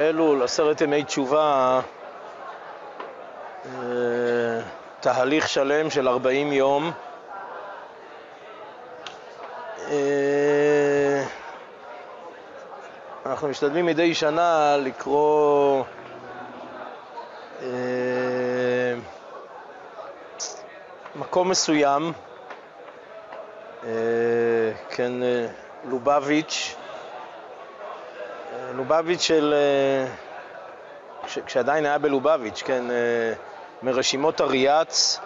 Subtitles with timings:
[0.00, 1.80] אלול, עשרת ימי תשובה,
[3.66, 3.70] אה,
[5.00, 6.92] תהליך שלם של 40 יום.
[9.90, 11.24] אה,
[13.26, 15.84] אנחנו משתדלים מדי שנה לקרוא
[17.62, 18.94] אה,
[21.16, 22.12] מקום מסוים,
[24.90, 25.12] כן,
[25.84, 26.76] לובביץ',
[28.76, 29.54] לובביץ' של...
[31.46, 32.84] כשעדיין היה בלובביץ', כן,
[33.82, 35.20] מרשימות אריאץ,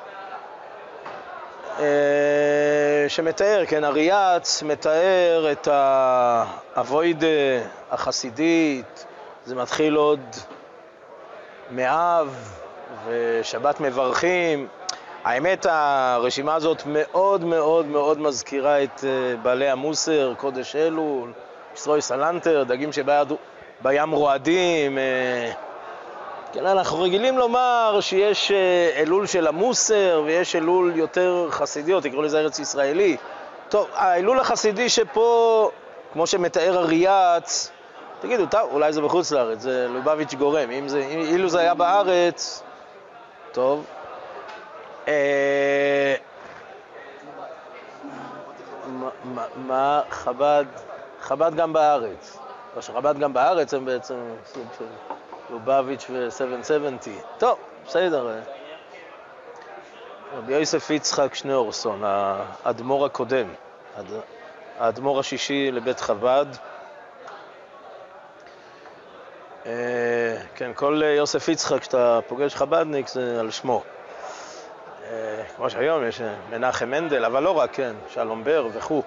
[3.08, 7.26] שמתאר, כן, אריאץ מתאר את האבוידה
[7.90, 9.06] החסידית,
[9.44, 10.20] זה מתחיל עוד
[11.70, 12.52] מאב
[13.06, 14.68] ושבת מברכים.
[15.24, 19.04] האמת, הרשימה הזאת מאוד מאוד מאוד מזכירה את
[19.42, 21.32] בעלי המוסר, קודש אלול,
[21.78, 24.98] ישרוי סלנטר, דגים שבים רועדים.
[26.52, 28.52] כן, אנחנו רגילים לומר שיש
[28.96, 33.16] אלול של המוסר ויש אלול יותר חסידי, או תקראו לזה ארץ ישראלי.
[33.68, 35.70] טוב, האלול החסידי שפה,
[36.12, 37.70] כמו שמתאר אריאץ,
[38.20, 40.70] תגידו, טוב, אולי זה בחוץ לארץ, זה לובביץ' גורם.
[40.70, 42.62] אם זה, אילו זה היה בארץ,
[43.52, 43.84] טוב.
[45.08, 46.14] אה,
[49.56, 50.64] מה חב"ד,
[51.20, 52.38] חב"ד גם בארץ.
[52.76, 54.14] או שחב"ד גם בארץ הם בעצם
[54.46, 54.84] סוג של
[55.50, 57.38] לובביץ' ו-770.
[57.38, 58.38] טוב, בסדר.
[60.36, 63.48] רבי יוסף יצחק שניאורסון, האדמו"ר הקודם,
[64.78, 66.46] האדמו"ר השישי לבית חב"ד.
[70.54, 73.82] כן, כל יוסף יצחק, כשאתה פוגש חב"דניק, זה על שמו.
[75.56, 76.20] כמו שהיום יש
[76.50, 79.02] מנחם מנדל, אבל לא רק, כן, שלום בר וכו'.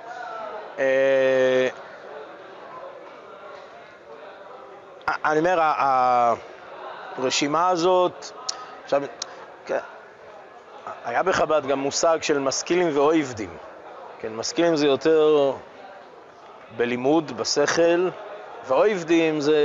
[5.25, 5.59] אני אומר,
[7.17, 8.31] הרשימה הזאת,
[8.83, 9.01] עכשיו,
[9.65, 9.77] כן,
[11.05, 13.57] היה בחב"ד גם מושג של משכילים ואויבדים.
[14.19, 15.53] כן, משכילים זה יותר
[16.77, 18.09] בלימוד, בשכל,
[18.67, 19.57] ואויבדים זה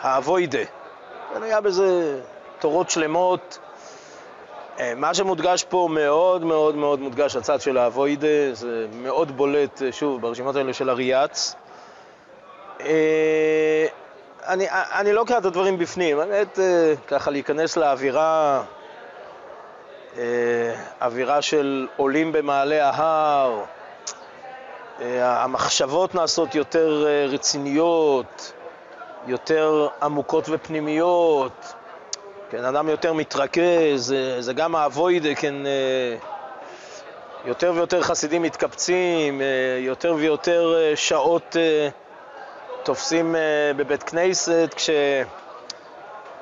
[0.00, 0.64] האבוידה.
[1.34, 2.20] כן, היה בזה
[2.58, 3.58] תורות שלמות.
[4.96, 10.56] מה שמודגש פה מאוד מאוד מאוד מודגש, הצד של האבוידה, זה מאוד בולט, שוב, ברשימות
[10.56, 11.54] האלה של אריאץ.
[14.46, 16.58] אני, אני לא אקרא את הדברים בפנים, באמת
[17.06, 18.62] ככה להיכנס לאווירה,
[21.02, 23.64] אווירה של עולים במעלה ההר,
[25.20, 28.52] המחשבות נעשות יותר רציניות,
[29.26, 31.74] יותר עמוקות ופנימיות,
[32.50, 35.54] כן, אדם יותר מתרכז, זה גם האבוידה, כן,
[37.44, 39.40] יותר ויותר חסידים מתקבצים,
[39.78, 41.56] יותר ויותר שעות
[42.84, 43.34] תופסים
[43.76, 44.90] בבית כנסת, כש...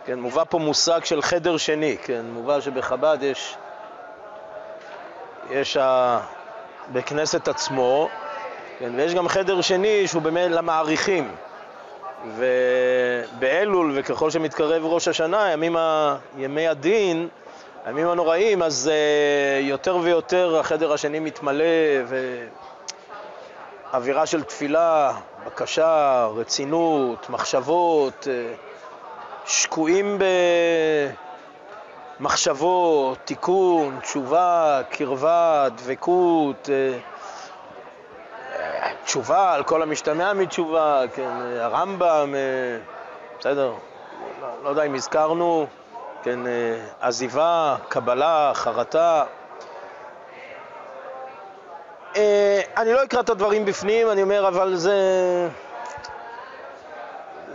[0.04, 3.56] כן, מובא פה מושג של חדר שני, כן, מובא שבחב"ד יש,
[5.50, 6.20] יש ה...
[6.92, 8.08] בכנסת עצמו,
[8.78, 11.34] כן, ויש גם חדר שני שהוא באמת למעריכים.
[12.36, 16.16] ובאלול, וככל שמתקרב ראש השנה, ימים ה...
[16.38, 17.28] ימי הדין,
[17.84, 21.64] הימים הנוראים, אז uh, יותר ויותר החדר השני מתמלא,
[23.92, 25.12] ואווירה של תפילה,
[25.46, 28.26] בקשה, רצינות, מחשבות, uh,
[29.46, 30.18] שקועים
[32.20, 36.70] במחשבות, תיקון, תשובה, קרבה, דבקות, uh,
[39.04, 42.34] תשובה על כל המשתמע מתשובה, כן, הרמב"ם,
[43.38, 43.72] בסדר,
[44.62, 45.66] לא יודע אם הזכרנו,
[46.22, 46.40] כן,
[47.00, 49.24] עזיבה, קבלה, חרטה.
[52.76, 54.98] אני לא אקרא את הדברים בפנים, אני אומר, אבל זה...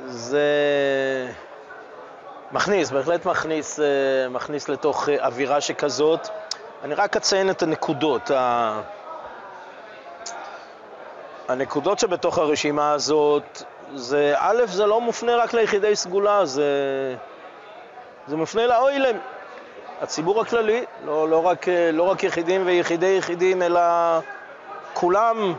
[0.08, 0.42] זה
[2.52, 3.80] מכניס, בהחלט מכניס,
[4.30, 6.28] מכניס לתוך אווירה שכזאת.
[6.84, 8.32] אני רק אציין את הנקודות.
[11.48, 13.64] הנקודות שבתוך הרשימה הזאת,
[13.96, 16.66] זה א', זה לא מופנה רק ליחידי סגולה, זה,
[18.28, 19.18] זה מופנה לאוילם,
[20.02, 23.82] הציבור הכללי, לא, לא, רק, לא רק יחידים ויחידי יחידים, אלא
[25.00, 25.54] כולם,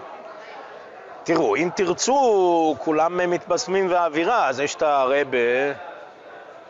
[1.25, 5.39] תראו, אם תרצו, כולם מתבשמים והאווירה, אז יש את הרבה,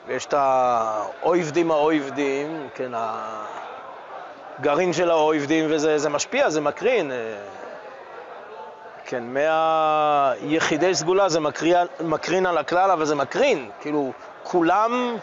[0.06, 2.92] ויש את האויבדים האויבדים, כן,
[4.58, 7.10] הגרעין של האויבדים, וזה משפיע, זה מקרין.
[9.04, 14.12] כן, מהיחידי סגולה זה מקרין, מקרין על הכלל, אבל זה מקרין, כאילו,
[14.42, 15.16] כולם,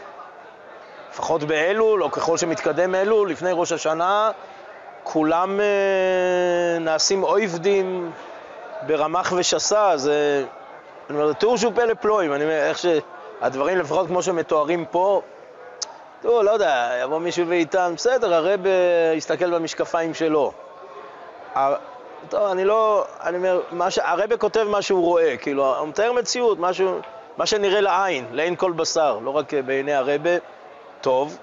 [1.11, 4.31] לפחות באלול, או ככל שמתקדם אלול, לפני ראש השנה,
[5.05, 8.11] כולם אה, נעשים אויבדים
[8.87, 10.45] ברמח ושסה, זה...
[11.09, 12.79] אני אומר, זה תיאור שהוא פלא פלואים, אני אומר, איך
[13.41, 15.21] הדברים, לפחות כמו שמתוארים פה,
[16.21, 18.59] תראו, לא יודע, יבוא מישהו ויטען, בסדר, הרב
[19.15, 20.51] יסתכל במשקפיים שלו.
[22.29, 23.99] טוב, אני לא, אני אומר, ש...
[23.99, 26.99] הרב כותב מה שהוא רואה, כאילו, הוא מתאר מציאות, משהו,
[27.37, 30.29] מה שנראה לעין, לעין כל בשר, לא רק בעיני הרבה,
[31.01, 31.37] טוב.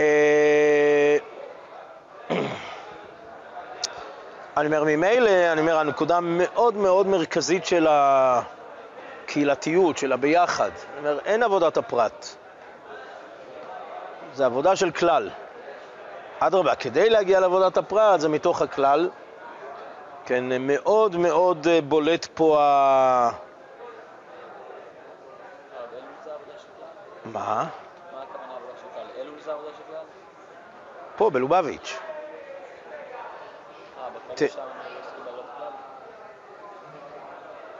[0.00, 1.16] אה,
[4.56, 11.18] אני אומר, ממילא, אני אומר, הנקודה המאוד מאוד מרכזית של הקהילתיות, של הביחד, אני אומר,
[11.24, 12.26] אין עבודת הפרט.
[14.34, 15.30] זה עבודה של כלל.
[16.38, 19.10] אדרבה, כדי להגיע לעבודת הפרט זה מתוך הכלל.
[20.26, 23.30] כן, מאוד מאוד בולט פה ה...
[27.24, 27.66] מה?
[31.16, 31.98] פה, בלובביץ'.
[34.42, 34.46] אה,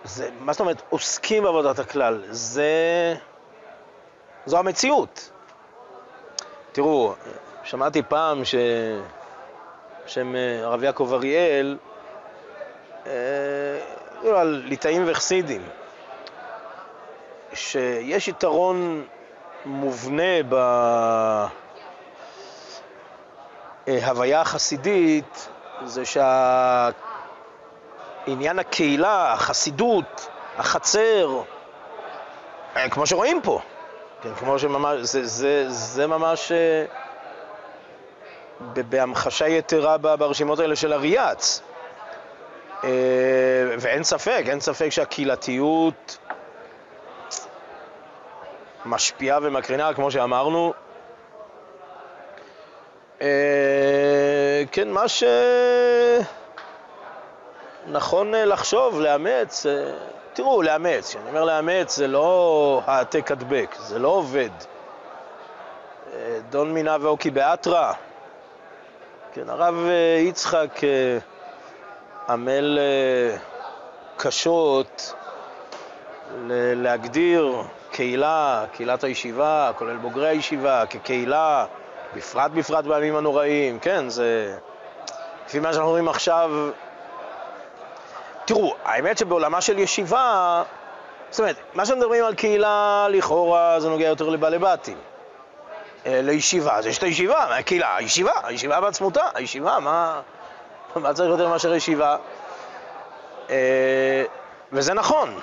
[0.05, 2.23] זה, מה זאת אומרת עוסקים בעבודת הכלל?
[2.31, 3.15] זה...
[4.47, 5.31] זו המציאות.
[6.73, 7.15] תראו,
[7.65, 8.55] שמעתי פעם ש...
[10.11, 11.79] בשם אה, הרב יעקב אריאל,
[13.07, 13.13] אה,
[14.37, 15.63] על ליטאים וחסידים,
[17.55, 19.05] שיש יתרון
[19.65, 20.43] מובנה
[23.87, 25.49] בהוויה החסידית,
[25.85, 26.95] זה שהעניין
[28.59, 30.29] הקהילה, החסידות,
[30.59, 31.43] החצר,
[32.77, 33.61] אה, כמו שרואים פה,
[34.23, 36.85] כן, כמו שממש, זה, זה, זה ממש אה,
[38.75, 41.63] בהמחשה יתרה ברשימות האלה של אריאץ.
[42.85, 42.89] אה,
[43.79, 46.19] ואין ספק, אין ספק שהקהילתיות
[48.85, 50.73] משפיעה ומקרינה, כמו שאמרנו.
[54.73, 55.05] כן, מה
[57.89, 59.67] שנכון לחשוב, לאמץ,
[60.33, 64.49] תראו, לאמץ, כשאני אומר לאמץ זה לא העתק הדבק, זה לא עובד.
[66.13, 67.93] אה, דון מינה ואוקי באתרא,
[69.33, 71.19] כן, הרב אה, יצחק אה,
[72.29, 72.79] עמל
[74.17, 75.15] קשות
[76.77, 81.67] להגדיר קהילה, קהילת הישיבה, כולל בוגרי הישיבה, כקהילה,
[82.15, 84.57] בפרט בפרט בימים הנוראים, כן, זה...
[85.47, 86.51] לפי מה שאנחנו רואים עכשיו,
[88.45, 90.63] תראו, האמת שבעולמה של ישיבה,
[91.31, 94.97] זאת אומרת, מה שמדברים על קהילה, לכאורה זה נוגע יותר לבעלי בתים.
[96.07, 97.97] אה, לישיבה, אז יש את הישיבה, מה הקהילה?
[97.97, 100.21] הישיבה, הישיבה בעצמותה, הישיבה, מה,
[100.97, 102.17] מה צריך יותר מאשר ישיבה?
[103.51, 104.25] אה,
[104.73, 105.41] וזה נכון.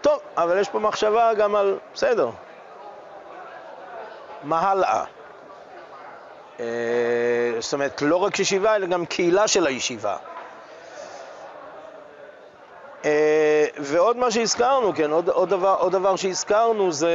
[0.00, 2.30] טוב, אבל יש פה מחשבה גם על, בסדר,
[4.42, 5.04] מה הלאה?
[6.60, 6.64] אה,
[7.58, 10.16] זאת אומרת, לא רק ישיבה, אלא גם קהילה של הישיבה.
[13.04, 17.10] אה, ועוד מה שהזכרנו, כן, עוד, עוד, דבר, עוד דבר שהזכרנו זה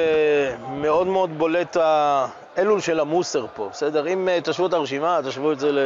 [0.69, 4.07] מאוד מאוד בולט האלול של המוסר פה, בסדר?
[4.07, 5.79] אם אה, תשוו את הרשימה, תשוו את זה ל...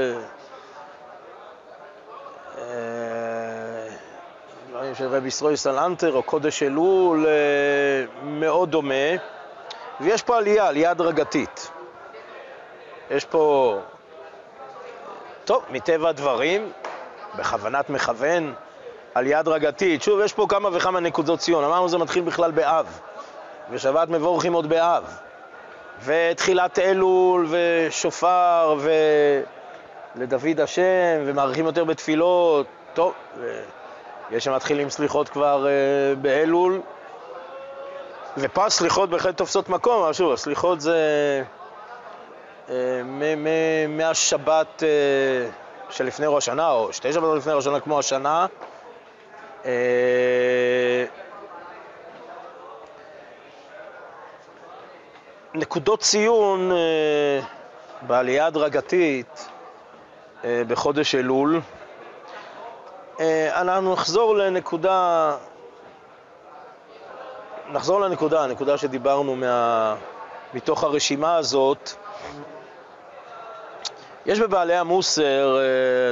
[4.69, 7.25] דברים אה, של רבי ישראל סלנטר או קודש אלול,
[8.23, 9.15] מאוד דומה.
[10.01, 11.71] ויש פה עלייה, עלייה הדרגתית.
[13.11, 13.77] יש פה,
[15.45, 16.71] טוב, מטבע הדברים,
[17.35, 18.53] בכוונת מכוון,
[19.15, 20.03] עלייה הדרגתית.
[20.03, 21.63] שוב, יש פה כמה וכמה נקודות ציון.
[21.63, 22.99] אמרנו זה מתחיל בכלל באב,
[23.71, 25.17] ושבת מבורכים עוד באב,
[26.05, 28.77] ותחילת אלול, ושופר,
[30.15, 32.67] ולדוד השם, ומאריכים יותר בתפילות.
[32.93, 33.13] טוב,
[34.31, 36.81] יש שמתחילים סליחות כבר uh, באלול,
[38.37, 40.97] ופה הסליחות בהחלט תופסות מקום, אבל שוב, הסליחות זה
[43.89, 48.45] מהשבת uh, שלפני ראש השנה, או שתי שבתות לפני ראש השנה כמו השנה,
[49.65, 51.05] אה,
[55.53, 57.39] נקודות ציון אה,
[58.01, 59.47] בעלייה הדרגתית
[60.43, 61.61] אה, בחודש אלול.
[63.51, 65.31] אנחנו נחזור לנקודה,
[67.71, 69.95] נחזור לנקודה, הנקודה שדיברנו מה,
[70.53, 71.95] מתוך הרשימה הזאת.
[74.25, 75.57] יש בבעלי המוסר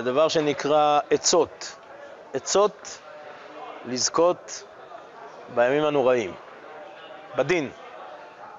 [0.03, 1.75] דבר שנקרא עצות.
[2.33, 2.99] עצות
[3.85, 4.63] לזכות
[5.55, 6.33] בימים הנוראים.
[7.35, 7.69] בדין.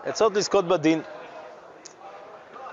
[0.04, 1.02] עצות לזכות בדין.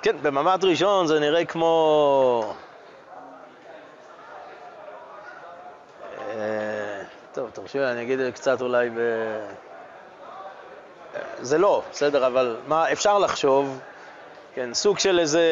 [0.02, 2.54] כן, בממ"ד ראשון זה נראה כמו...
[6.20, 7.02] אה,
[7.34, 9.00] טוב, תרשו לי, אני אגיד קצת אולי ב...
[11.42, 13.80] זה לא, בסדר, אבל מה, אפשר לחשוב,
[14.54, 15.44] כן, סוג של איזה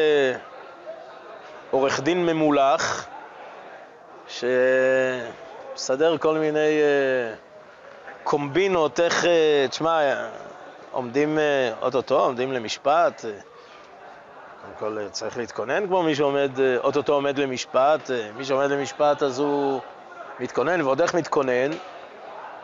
[1.70, 3.06] עורך דין ממולח,
[4.28, 4.44] ש...
[5.74, 10.00] מסדר כל מיני uh, קומבינות, איך, אה, תשמע,
[10.92, 13.24] עומדים, אה, אוטוטו, עומדים למשפט.
[13.24, 13.30] אה,
[14.78, 18.10] קודם כל צריך להתכונן כמו מי שעומד, אוטוטו עומד למשפט.
[18.36, 19.80] מי שעומד למשפט אז הוא
[20.40, 21.70] מתכונן, ועוד איך מתכונן.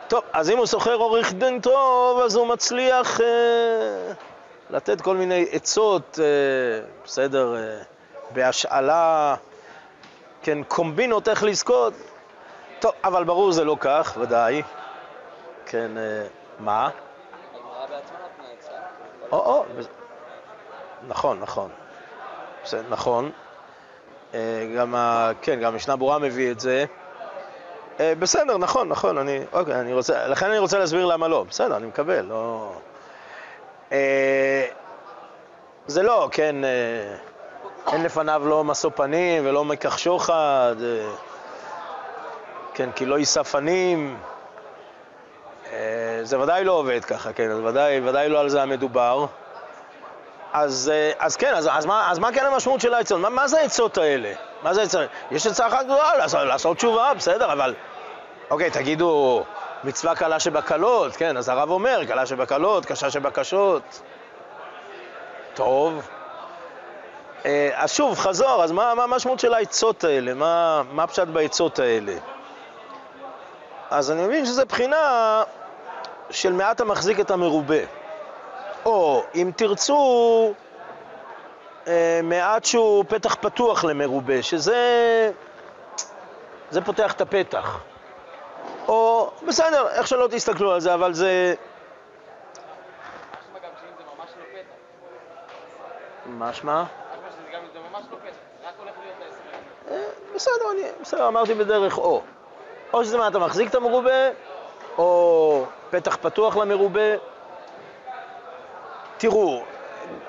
[0.08, 4.12] טוב, אז אם הוא שוכר עורך דין טוב, אז הוא מצליח אה,
[4.70, 7.82] לתת כל מיני עצות, אה, בסדר, אה,
[8.30, 9.35] בהשאלה,
[10.42, 11.92] כן, קומבינות איך לזכות.
[12.78, 14.62] טוב, אבל ברור זה לא כך, ודאי.
[15.66, 16.26] כן, אה,
[16.59, 16.88] מה?
[19.33, 19.64] או, או,
[21.09, 21.71] נכון, נכון.
[22.64, 23.30] בסדר, נכון.
[24.35, 26.85] אה, גם, ה, כן, גם משנה ברורה מביא את זה.
[28.00, 31.45] אה, בסדר, נכון, נכון, אני, אוקיי, אני רוצה, לכן אני רוצה להסביר למה לא.
[31.49, 32.73] בסדר, אני מקבל, לא...
[35.87, 36.56] זה לא, כן,
[37.93, 41.11] אין לפניו לא משוא פנים ולא מקח שוחד, אה,
[42.75, 44.19] כן, כי לא יישא פנים.
[45.73, 49.26] אה, זה ודאי לא עובד ככה, כן, אז ודאי, ודאי לא על זה המדובר.
[50.52, 53.21] אז, אה, אז כן, אז, אז, מה, אז מה כן המשמעות של העצות?
[53.21, 54.33] מה, מה זה העצות האלה?
[54.62, 55.02] מה זה עצות?
[55.31, 57.75] יש עצה אחת גדולה, לעשות, לעשות תשובה, בסדר, אבל...
[58.50, 59.45] אוקיי, תגידו,
[59.85, 64.02] מצווה קלה שבקלות, כן, אז הרב אומר, קלה שבקלות, קשה שבקשות.
[65.55, 66.09] טוב.
[67.46, 70.34] אה, אז שוב, חזור, אז מה, המשמעות של העצות האלה?
[70.34, 72.12] מה, מה הפשט בעצות האלה?
[73.90, 75.42] אז אני מבין שזו בחינה
[76.30, 77.78] של מעט המחזיק את המרובה.
[78.84, 80.52] או, אם תרצו,
[81.88, 85.30] אה, מעט שהוא פתח פתוח למרובה, שזה...
[86.70, 87.80] זה פותח את הפתח.
[88.88, 91.54] או, בסדר, איך שלא תסתכלו על זה, אבל זה...
[96.26, 96.84] משמע?
[100.34, 102.22] בסדר, אני, בסדר, אמרתי בדרך או.
[102.92, 104.30] או שזה מה, אתה מחזיק את המרובה,
[104.98, 107.16] או פתח פתוח למרובה.
[109.16, 109.62] תראו,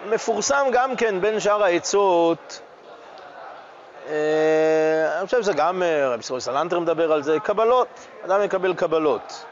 [0.10, 2.62] מפורסם גם כן בין שאר העצות,
[4.10, 7.88] אה, אני חושב שזה גם אה, רבי סורי סלנטר מדבר על זה, קבלות,
[8.26, 9.46] אדם יקבל קבלות.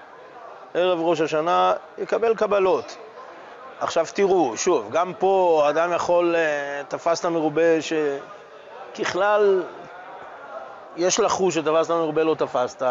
[0.74, 2.98] ערב ראש השנה יקבל קבלות.
[3.79, 9.63] עכשיו תראו, שוב, גם פה אדם יכול, אה, תפסת מרובה שככלל
[10.98, 12.86] יש לחוש שתפסת מרובה לא תפסת,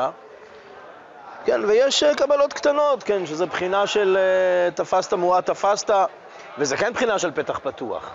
[1.45, 4.19] כן, ויש קבלות קטנות, כן, שזה בחינה של
[4.75, 5.91] תפסת מועט תפסת,
[6.59, 8.11] וזה כן בחינה של פתח פתוח.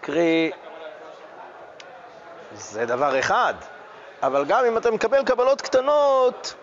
[0.00, 0.50] קרי,
[2.52, 3.54] זה דבר אחד,
[4.22, 6.54] אבל גם אם אתה מקבל קבלות קטנות,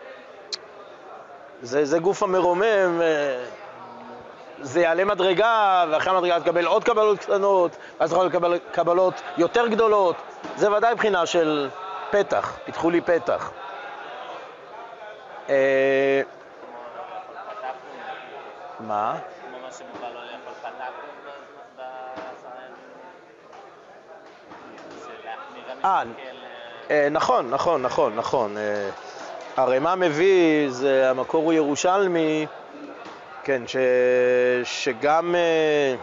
[1.61, 3.45] זה, זה גוף המרומם, אה,
[4.63, 10.15] זה יעלה מדרגה, ואחרי המדרגה תקבל עוד קבלות קטנות, ואז יכול לקבל קבלות יותר גדולות.
[10.55, 11.69] זה ודאי בחינה של
[12.11, 13.51] פתח, פיתחו לי פתח.
[15.49, 16.21] אה,
[18.79, 19.15] מה?
[25.85, 26.03] אה,
[26.91, 28.55] אה, נכון, נכון, נכון, נכון.
[29.57, 32.45] הרי מה מביא, זה המקור הוא ירושלמי,
[33.43, 33.75] כן, ש,
[34.63, 35.95] שגם אה,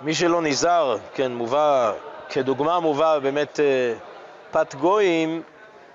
[0.00, 1.92] מי שלא נזהר, כן, מובא,
[2.28, 3.60] כדוגמה מובא באמת
[4.50, 5.42] פת גויים,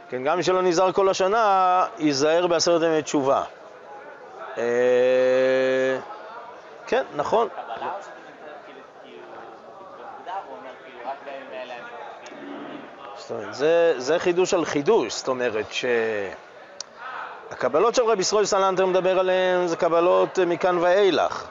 [0.10, 3.44] כן, גם מי שלא נזהר כל השנה, ייזהר בעשרת ימי תשובה.
[6.88, 7.48] כן, נכון.
[13.18, 15.66] זאת אומרת, זה, זה חידוש על חידוש, זאת אומרת
[17.50, 21.48] שהקבלות של רבי ישראל סלנטר מדבר עליהן זה קבלות מכאן ואילך.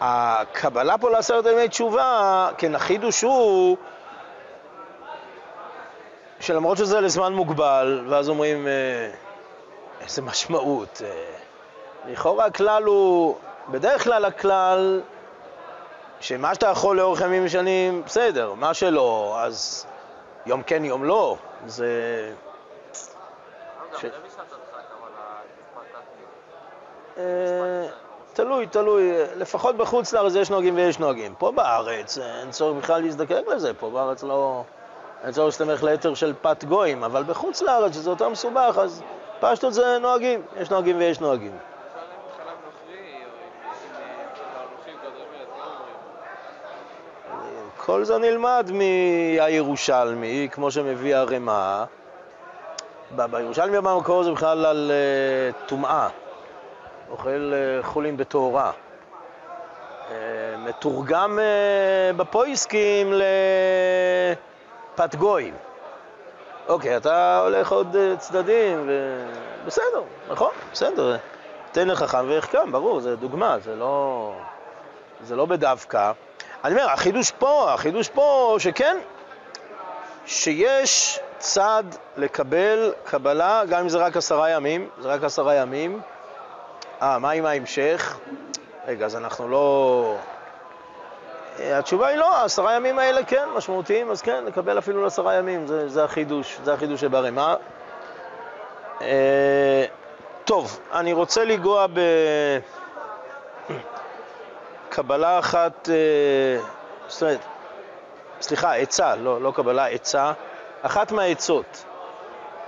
[0.00, 3.76] הקבלה פה לעשרת ימי תשובה, כן, החידוש הוא
[6.40, 9.10] שלמרות שזה לזמן מוגבל, ואז אומרים, אה,
[10.00, 11.02] איזה משמעות.
[11.04, 11.34] אה,
[12.06, 13.36] לכאורה הכלל הוא,
[13.68, 15.00] בדרך כלל הכלל,
[16.20, 19.86] שמה שאתה יכול לאורך ימים ושנים, בסדר, מה שלא, אז
[20.46, 21.36] יום כן, יום לא.
[21.66, 21.88] זה...
[24.00, 24.04] ש...
[27.18, 27.22] אה,
[28.32, 29.12] תלוי, תלוי.
[29.36, 31.34] לפחות בחוץ לארץ יש נוהגים ויש נוהגים.
[31.38, 34.62] פה בארץ אין צורך בכלל להזדקק לזה, פה בארץ לא...
[35.24, 39.02] אין צורך להסתמך ליתר של פת גויים, אבל בחוץ לארץ, שזה יותר מסובך, אז
[39.40, 40.42] פשטות זה נוהגים.
[40.60, 41.52] יש נוהגים ויש נוהגים.
[47.76, 51.84] כל זה נלמד מהירושלמי, כמו שמביא הרמ"א.
[53.16, 56.08] בירושלמי במקור זה בכלל על uh, טומאה,
[57.12, 58.70] אוכל uh, חולים בטהרה.
[58.70, 60.12] Uh,
[60.58, 63.12] מתורגם uh, בפויסקים
[64.94, 65.54] לפת גויים.
[66.68, 69.22] אוקיי, אתה הולך עוד צדדים, ו...
[69.66, 71.16] בסדר, נכון, בסדר.
[71.72, 74.32] תן לחכם ויחכם, ברור, זה דוגמה, זה לא,
[75.24, 76.12] זה לא בדווקא.
[76.64, 78.98] אני אומר, החידוש פה, החידוש פה שכן,
[80.26, 81.84] שיש צד
[82.16, 86.00] לקבל קבלה, גם אם זה רק עשרה ימים, זה רק עשרה ימים.
[87.02, 88.18] אה, מה עם ההמשך?
[88.86, 90.16] רגע, אז אנחנו לא...
[91.60, 95.66] אה, התשובה היא לא, העשרה ימים האלה כן משמעותיים, אז כן, נקבל אפילו לעשרה ימים,
[95.66, 97.54] זה, זה החידוש, זה החידוש שברימה.
[99.00, 99.84] אה,
[100.44, 101.86] טוב, אני רוצה לנגוע
[104.88, 106.62] בקבלה אחת, אה,
[107.08, 107.40] זאת אומרת,
[108.40, 110.32] סליחה, עצה, לא, לא קבלה, עצה,
[110.82, 111.84] אחת מהעצות,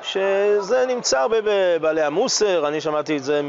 [0.03, 3.41] שזה נמצא הרבה בבעלי המוסר, אני שמעתי את זה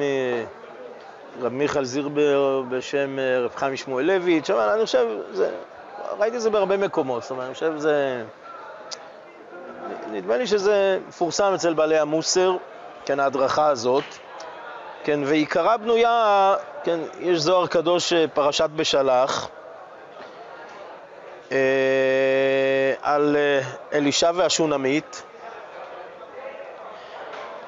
[1.39, 5.51] מרב מיכאל זירבר בשם אה, רב חיים שמואלביץ', אבל אני חושב, זה,
[6.20, 8.24] ראיתי את זה בהרבה מקומות, זאת אומרת, אני חושב שזה...
[10.12, 12.58] נדמה לי שזה מפורסם אצל בעלי המוסר,
[13.06, 14.04] כן, ההדרכה הזאת.
[15.04, 19.50] כן, ועיקרה בנויה, כן, יש זוהר קדוש אה, פרשת בשלח,
[21.51, 23.62] אה, על אה,
[23.94, 25.24] אלישע והשונמית.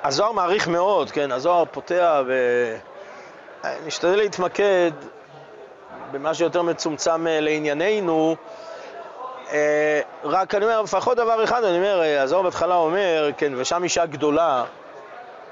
[0.03, 2.33] הזוהר מעריך מאוד, כן, הזוהר פותח ו...
[3.85, 4.91] נשתדל להתמקד
[6.11, 8.35] במה שיותר מצומצם לענייננו.
[10.23, 14.63] רק אני אומר, לפחות דבר אחד, אני אומר, הזוהר בהתחלה אומר, כן, ושם אישה גדולה,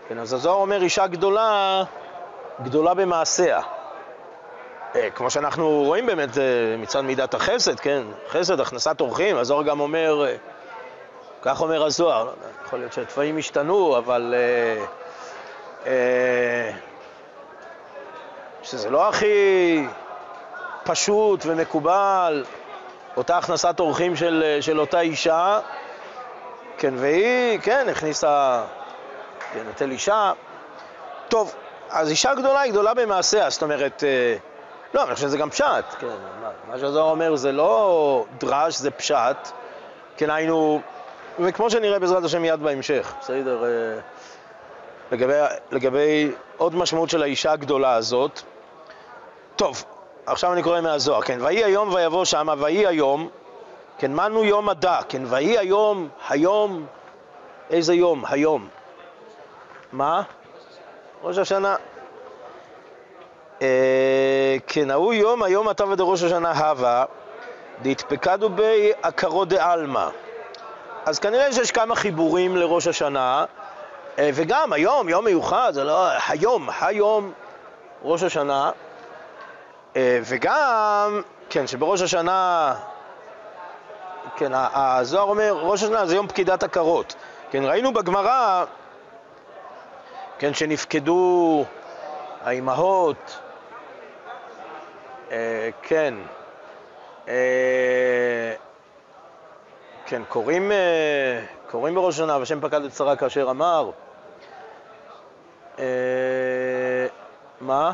[0.07, 1.83] כן, אז הזוהר אומר אישה גדולה,
[2.63, 3.62] גדולה במעשיה.
[4.95, 6.43] אה, כמו שאנחנו רואים באמת אה,
[6.77, 8.03] מצד מידת החסד, כן?
[8.29, 10.35] חסד, הכנסת אורחים, הזוהר גם אומר, אה,
[11.41, 12.29] כך אומר הזוהר,
[12.65, 14.35] יכול להיות שהתוואים השתנו, אבל
[18.65, 19.88] שזה לא הכי
[20.84, 22.45] פשוט ומקובל,
[23.17, 25.60] אותה הכנסת אורחים של, של אותה אישה,
[26.77, 28.63] כן, והיא, כן, הכניסה
[29.53, 30.31] כן, את אלישע.
[31.27, 31.55] טוב,
[31.89, 34.35] אז אישה גדולה היא גדולה במעשיה, זאת אומרת, אה,
[34.94, 36.07] לא, אני חושב שזה גם פשט, כן,
[36.42, 39.51] מה, מה שהזוהר אומר זה לא דרש, זה פשט,
[40.18, 40.81] כן, היינו,
[41.39, 43.63] וכמו שנראה בעזרת השם מיד בהמשך, בסדר?
[43.63, 44.00] אה,
[45.11, 45.33] לגבי,
[45.72, 48.42] לגבי עוד משמעות של האישה הגדולה הזאת.
[49.55, 49.83] טוב,
[50.25, 53.29] עכשיו אני קורא מהזוהר, כן, ויהי היום ויבוא שמה, ויהי היום,
[53.98, 56.85] כן, מנו יום הדא, כן, ויהי היום, היום,
[57.70, 58.24] איזה יום?
[58.27, 58.68] היום.
[59.91, 60.22] מה?
[61.24, 61.75] ראש השנה.
[63.61, 67.05] אה, כן, ההוא יום, היום אתה ודראש השנה הווה,
[67.81, 70.07] דהתפקדו בי עקרו דעלמא.
[71.05, 73.46] אז כנראה שיש כמה חיבורים לראש השנה,
[74.20, 76.07] אה, וגם היום, יום מיוחד, זה לא...
[76.27, 77.31] היום, היום
[78.03, 78.72] ראש השנה,
[79.98, 82.75] וגם, כן, שבראש השנה,
[84.38, 87.16] כן, הזוהר אומר, ראש השנה זה יום פקידת עקרות.
[87.51, 88.66] כן, ראינו בגמרא
[90.40, 91.66] כן, שנפקדו
[92.44, 93.40] האימהות,
[95.31, 96.14] אה, כן,
[97.27, 98.53] אה,
[100.05, 103.92] כן, קוראים, אה, קוראים בראש השנה, והשם פקד את שרה כאשר אמר,
[105.79, 105.86] אה,
[107.62, 107.94] מה?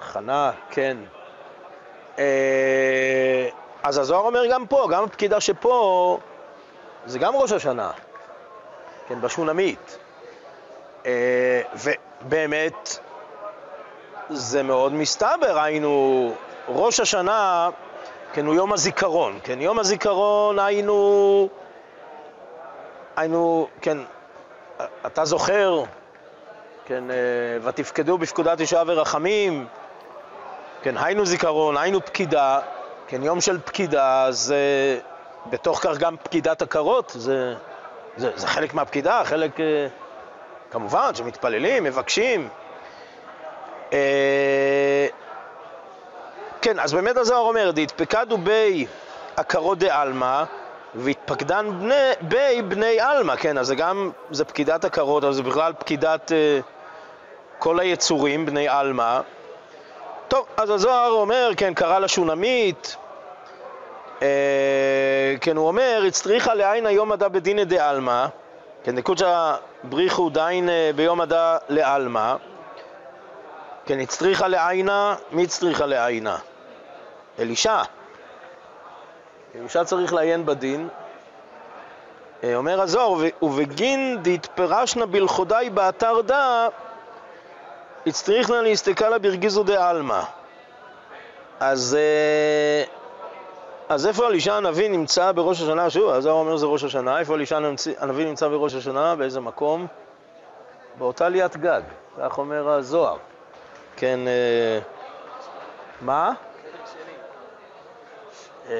[0.00, 0.96] חנה, כן.
[2.18, 3.48] אה,
[3.82, 6.18] אז הזוהר אומר גם פה, גם הפקידה שפה,
[7.06, 7.90] זה גם ראש השנה,
[9.08, 9.98] כן, בשונמית.
[11.06, 12.98] אה, ובאמת,
[14.30, 16.34] זה מאוד מסתבר, היינו,
[16.68, 17.70] ראש השנה,
[18.32, 21.48] כן, הוא יום הזיכרון, כן, יום הזיכרון היינו,
[23.16, 23.98] היינו, כן,
[25.06, 25.82] אתה זוכר,
[26.84, 27.16] כן, אה,
[27.62, 29.66] ותפקדו בפקודת אישה ורחמים,
[30.82, 32.60] כן, היינו זיכרון, היינו פקידה,
[33.08, 34.58] כן, יום של פקידה, זה
[35.50, 37.54] בתוך כך גם פקידת עקרות, זה,
[38.16, 39.60] זה, זה חלק מהפקידה, חלק...
[39.60, 39.86] אה,
[40.70, 42.48] כמובן שמתפללים, מבקשים.
[43.92, 45.06] אה,
[46.62, 48.86] כן, אז באמת הזוהר אומר, דהתפקדו בי
[49.36, 50.44] עקרות דעלמא
[50.94, 55.72] והתפקדן בני, בי בני עלמא, כן, אז זה גם, זה פקידת עקרות, אבל זה בכלל
[55.72, 56.64] פקידת uh,
[57.58, 59.20] כל היצורים, בני עלמא.
[60.28, 62.96] טוב, אז הזוהר אומר, כן, קרא לשונמית,
[64.18, 64.22] uh,
[65.40, 68.26] כן, הוא אומר, הצטריכה לעין היום מדע בדינא דעלמא,
[68.84, 72.34] כן, נקודשא בריחו דיין אה, ביום הדא לעלמא,
[73.86, 76.38] כן, הצטריכה לעיינה, מי הצטריכה לעיינה?
[77.38, 77.82] אלישע.
[79.54, 80.88] אלישע צריך לעיין בדין.
[82.44, 86.68] אה, אומר הזוהר, ובגין דהתפרשנה בלכודי באתר דא,
[88.06, 90.22] הצטריכנה להסתכלה ברגיזו דעלמא.
[91.60, 92.84] אז אה,
[93.88, 95.90] אז איפה אלישע הנביא נמצא בראש השנה?
[95.90, 97.18] שוב, אז הוא אומר זה ראש השנה.
[97.18, 97.58] איפה אלישע
[97.98, 99.16] הנביא נמצא בראש השנה?
[99.16, 99.86] באיזה מקום?
[100.98, 101.80] באותה ליאת גג,
[102.20, 103.16] כך אומר הזוהר.
[103.96, 104.78] כן, אה,
[106.00, 106.32] מה?
[108.70, 108.74] אה,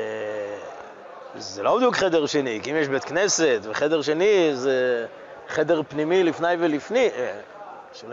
[1.35, 5.07] זה לא בדיוק חדר שני, כי אם יש בית כנסת וחדר שני זה
[5.49, 7.11] חדר פנימי לפני ולפני,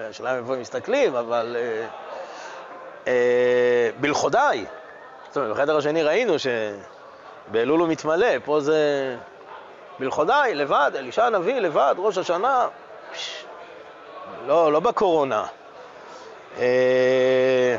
[0.09, 1.55] השאלה איפה הם מסתכלים, אבל
[3.99, 4.65] בלכודי.
[5.27, 8.77] זאת אומרת, בחדר השני ראינו שבאלול הוא מתמלא, פה זה
[9.99, 12.67] בלכודי, לבד, אלישע הנביא, לבד, ראש השנה,
[14.47, 15.45] לא, לא בקורונה.
[16.57, 17.77] אה,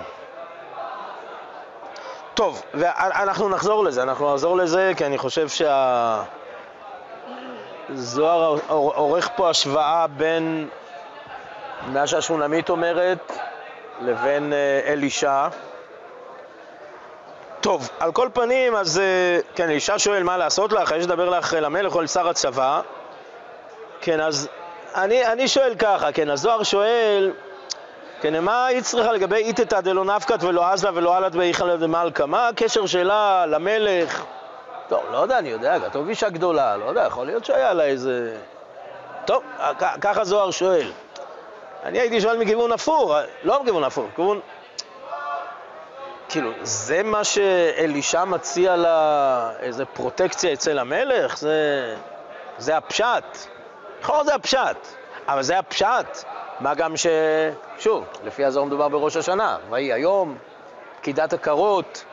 [2.34, 5.48] טוב, ואנחנו נחזור לזה, אנחנו נחזור לזה כי אני חושב
[7.88, 10.68] שהזוהר עורך פה השוואה בין
[11.92, 13.32] מה שהשונמית אומרת
[14.00, 15.48] לבין אה, אלישע.
[17.60, 21.54] טוב, על כל פנים, אז אה, כן, אלישע שואל מה לעשות לך, יש לדבר לך
[21.54, 22.80] אל המלך או אל שר הצבא.
[24.00, 24.48] כן, אז
[24.94, 27.32] אני, אני שואל ככה, כן, הזוהר שואל,
[28.20, 32.22] כן, מה היא צריכה לגבי איתתא דלא נפקת ולא עזלה ולא עלת באיכא דמלכא?
[32.22, 34.24] מה הקשר שלה למלך?
[34.88, 38.36] טוב, לא יודע, אני יודע, כתוב אישה גדולה, לא יודע, יכול להיות שהיה לה איזה...
[39.24, 39.42] טוב,
[40.00, 40.92] ככה זוהר שואל.
[41.84, 44.40] אני הייתי שואל מכיוון הפוך, לא מכיוון הפוך, מכיוון...
[46.28, 51.38] כאילו, זה מה שאלישע מציע לה, איזה פרוטקציה אצל המלך?
[51.38, 51.96] זה,
[52.58, 53.24] זה הפשט.
[54.02, 54.76] נכון, זה הפשט,
[55.28, 56.24] אבל זה הפשט.
[56.60, 57.06] מה גם ש...
[57.78, 60.36] שוב, לפי הזוהר מדובר בראש השנה, ויהי היום,
[61.00, 62.04] פקידת הקרות.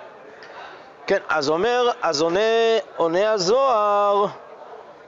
[1.07, 2.39] כן, אז אומר, אז עונה,
[2.97, 4.25] עונה הזוהר,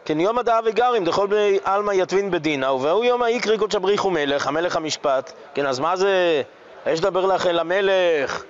[0.06, 4.48] כן, יום הדאה וגרים, דכל בני עלמא יתבין בדינה, ובהוא יום האיקרי קודשא בריחו מלך,
[4.48, 5.32] המלך המשפט.
[5.54, 6.42] כן, אז מה זה,
[6.86, 8.44] יש לדבר לך אל המלך,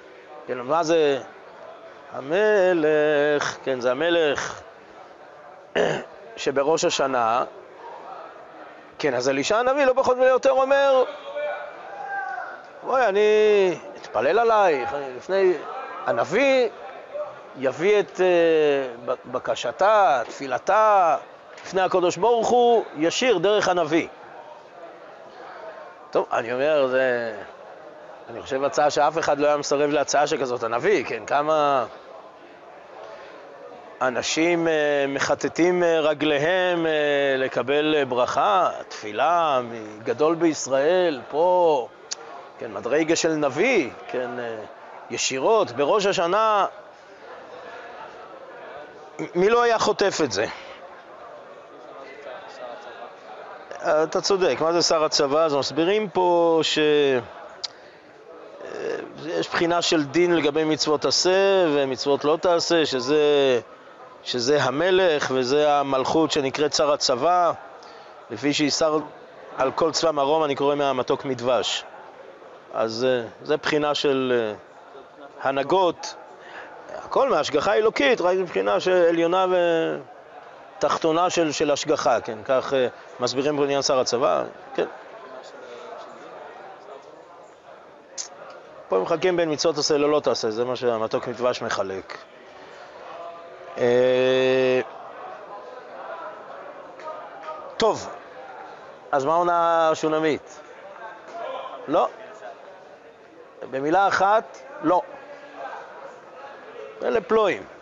[0.47, 1.19] כן, מה זה?
[2.13, 4.61] המלך, כן, זה המלך
[6.37, 7.43] שבראש השנה,
[8.99, 11.03] כן, אז אלישע הנביא לא פחות ויותר אומר,
[12.83, 13.21] בואי, אני
[14.01, 15.53] אתפלל עלייך, לפני,
[16.05, 16.69] הנביא
[17.57, 21.17] יביא את uh, בקשתה, תפילתה,
[21.63, 24.07] לפני הקדוש ברוך הוא, ישיר דרך הנביא.
[26.11, 27.35] טוב, אני אומר, זה...
[28.29, 31.85] אני חושב הצעה שאף אחד לא היה מסרב להצעה שכזאת, הנביא, כן, כמה
[34.01, 34.73] אנשים אה,
[35.07, 36.91] מחטטים אה, רגליהם אה,
[37.37, 41.87] לקבל ברכה, תפילה מגדול בישראל, פה,
[42.59, 44.29] כן, מדרגה של נביא, כן,
[45.09, 46.65] ישירות, בראש השנה,
[49.35, 50.45] מי לא היה חוטף את זה?
[53.83, 55.45] אתה צודק, מה זה שר הצבא?
[55.45, 56.79] אז מסבירים פה ש...
[59.25, 63.59] יש בחינה של דין לגבי מצוות עשה ומצוות לא תעשה, שזה,
[64.23, 67.51] שזה המלך וזה המלכות שנקראת שר הצבא,
[68.29, 68.97] לפי שישר
[69.57, 71.83] על כל צבא מרום אני קורא מהמתוק מדבש.
[72.73, 74.53] אז אה, זה בחינה של אה,
[75.41, 76.15] הנהגות,
[76.95, 79.45] הכל מהשגחה אלוקית, רק מבחינה של עליונה
[80.83, 82.87] ותחתונה של, של השגחה, כן, כך אה,
[83.19, 84.43] מסבירים בעניין שר הצבא,
[84.75, 84.85] כן.
[88.87, 92.17] פה הם מחלקים בין מצוות עשה ללא תעשה, זה מה שהמתוק מדבש מחלק.
[93.77, 94.81] אה,
[97.77, 98.09] טוב,
[99.11, 100.59] אז מה עונה השונמית?
[101.87, 102.09] לא.
[103.71, 105.01] במילה אחת, לא.
[107.03, 107.72] אלה פלואים.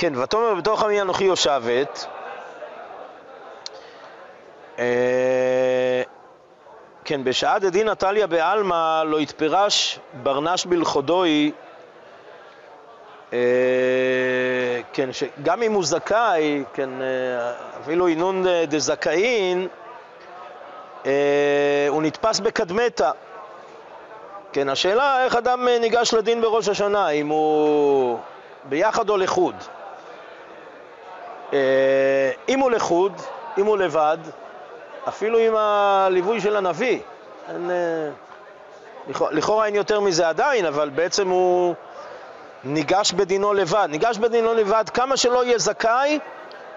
[0.00, 2.06] כן, ותאמר בתוך עמי אנוכי יושבת.
[4.78, 6.02] אה,
[7.04, 11.52] כן, בשעה דדין נטליה בעלמא לא יתפרש ברנש בלכודוי,
[13.32, 13.38] אה,
[14.92, 19.68] כן, שגם אם הוא זכאי, כן, אה, אפילו אינון דזכאין,
[21.06, 23.10] אה, הוא נתפס בקדמתה.
[24.52, 28.18] כן, השאלה איך אדם ניגש לדין בראש השנה, אם הוא
[28.64, 29.54] ביחד או לחוד.
[31.52, 33.12] אה, אם הוא לחוד,
[33.58, 34.18] אם הוא לבד,
[35.08, 37.00] אפילו עם הליווי של הנביא.
[37.48, 38.10] אין, אה,
[39.30, 41.74] לכאורה אין יותר מזה עדיין, אבל בעצם הוא
[42.64, 43.88] ניגש בדינו לבד.
[43.90, 46.18] ניגש בדינו לבד, כמה שלא יהיה זכאי,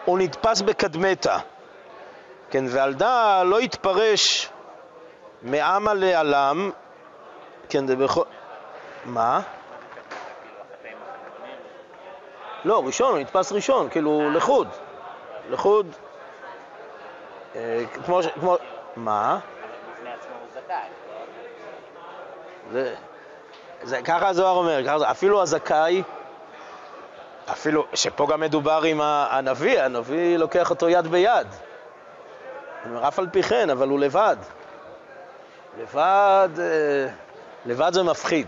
[0.05, 1.37] הוא נתפס בקדמתה.
[2.49, 4.49] כן, ועל דא לא יתפרש
[5.41, 6.71] מעמה לעלם,
[7.69, 8.23] כן, זה בכל...
[9.05, 9.41] מה?
[12.65, 14.67] לא, ראשון, הוא נתפס ראשון, כאילו לחוד.
[15.49, 15.87] לחוד
[17.55, 18.57] אה, כמו, כמו,
[18.95, 19.39] מה?
[22.71, 22.95] זה,
[23.83, 26.03] זה, ככה הזוהר אומר, ככה, אפילו הזכאי,
[27.51, 31.47] אפילו, שפה גם מדובר עם הנביא, הנביא לוקח אותו יד ביד.
[33.07, 34.37] אף על פי כן, אבל הוא לבד.
[35.79, 37.07] לבד, אה,
[37.65, 38.47] לבד זה מפחיד.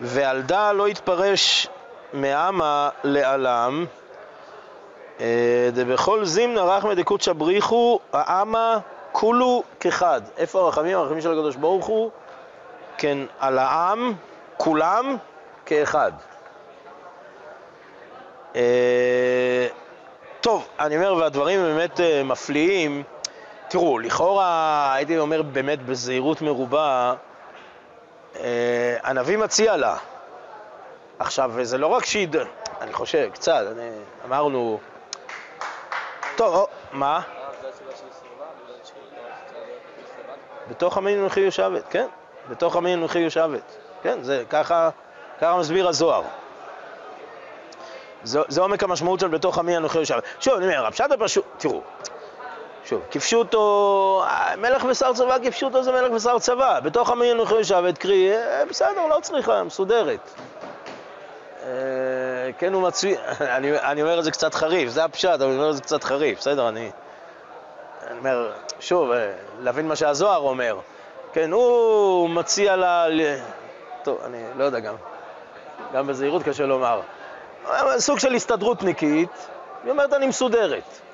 [0.00, 1.68] ועל דא לא יתפרש
[2.12, 3.86] מעמה לעלם,
[5.20, 8.78] אה, דבכל זימנה רחמא דקודשא בריחו, העמה
[9.12, 10.20] כולו כחד.
[10.36, 10.98] איפה הרחמים?
[10.98, 12.10] הרחמים של הקדוש ברוך הוא,
[12.98, 14.12] כן, על העם,
[14.56, 15.16] כולם
[15.66, 16.12] כאחד.
[18.56, 19.66] אה,
[20.40, 23.02] טוב, אני אומר, והדברים באמת אה, מפליאים.
[23.68, 27.14] תראו, לכאורה, הייתי אומר באמת בזהירות מרובה,
[29.02, 29.96] הנביא מציע לה.
[31.18, 32.28] עכשיו, זה לא רק שהיא,
[32.80, 33.90] אני חושב, קצת, אני,
[34.24, 34.78] אמרנו,
[36.36, 37.20] טוב, או, מה?
[40.70, 42.06] בתוך עמי אנוכי יושבת, כן,
[42.50, 44.90] בתוך עמי אנוכי יושבת, כן, זה ככה,
[45.40, 46.22] ככה מסביר הזוהר.
[48.22, 50.22] זה, זה עומק המשמעות של בתוך עמי אנוכי יושבת.
[50.40, 51.82] שוב, אני אומר, הפשט הפשוט, תראו,
[52.86, 54.24] שוב, כיפשו אותו,
[54.58, 56.80] מלך בשר צבא, כיפשו אותו זה מלך בשר צבא.
[56.80, 60.30] בתוך עמי אנוכי יושבת, קרי, אה, בסדר, לא צריכה, מסודרת.
[61.62, 61.68] אה,
[62.58, 63.16] כן הוא מצוי,
[63.56, 66.04] אני, אני אומר את זה קצת חריף, זה הפשט, אבל אני אומר את זה קצת
[66.04, 66.90] חריף, בסדר, אני...
[68.06, 70.78] אני אומר, שוב, אה, להבין מה שהזוהר אומר.
[71.32, 73.06] כן, הוא מציע לה...
[74.02, 74.94] טוב, אני לא יודע גם,
[75.92, 77.00] גם בזהירות קשה לומר.
[77.98, 79.48] סוג של הסתדרותניקית,
[79.84, 81.05] היא אומרת, אני מסודרת.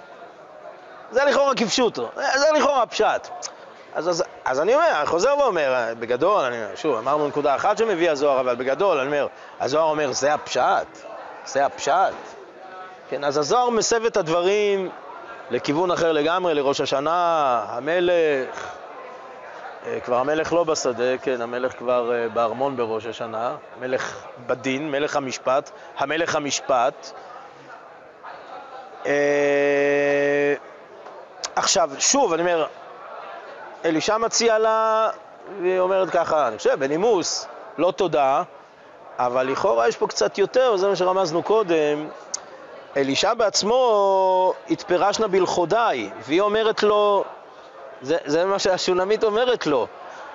[1.12, 3.28] זה לכאורה כפשוטו, זה לכאורה פשט.
[3.94, 8.10] אז, אז, אז אני אומר, אני חוזר ואומר, בגדול, אני שוב, אמרנו נקודה אחת שמביא
[8.10, 9.26] הזוהר, אבל בגדול, אני אומר,
[9.60, 10.98] הזוהר אומר, זה הפשט,
[11.46, 12.14] זה הפשט.
[13.08, 14.90] כן, אז הזוהר מסב את הדברים
[15.50, 18.72] לכיוון אחר לגמרי, לראש השנה, המלך,
[19.86, 25.16] אה, כבר המלך לא בשדה, כן, המלך כבר אה, בארמון בראש השנה, מלך בדין, מלך
[25.16, 27.12] המשפט, המלך המשפט.
[31.56, 32.66] עכשיו, שוב, אני אומר,
[33.84, 35.10] אלישע מציע לה,
[35.62, 37.46] והיא אומרת ככה, אני חושב, בנימוס,
[37.78, 38.42] לא תודה,
[39.18, 42.08] אבל לכאורה יש פה קצת יותר, וזה מה שרמזנו קודם.
[42.96, 47.24] אלישע בעצמו התפרשנה בלכודי, והיא אומרת לו,
[48.02, 49.86] זה, זה מה שהשונמית אומרת לו,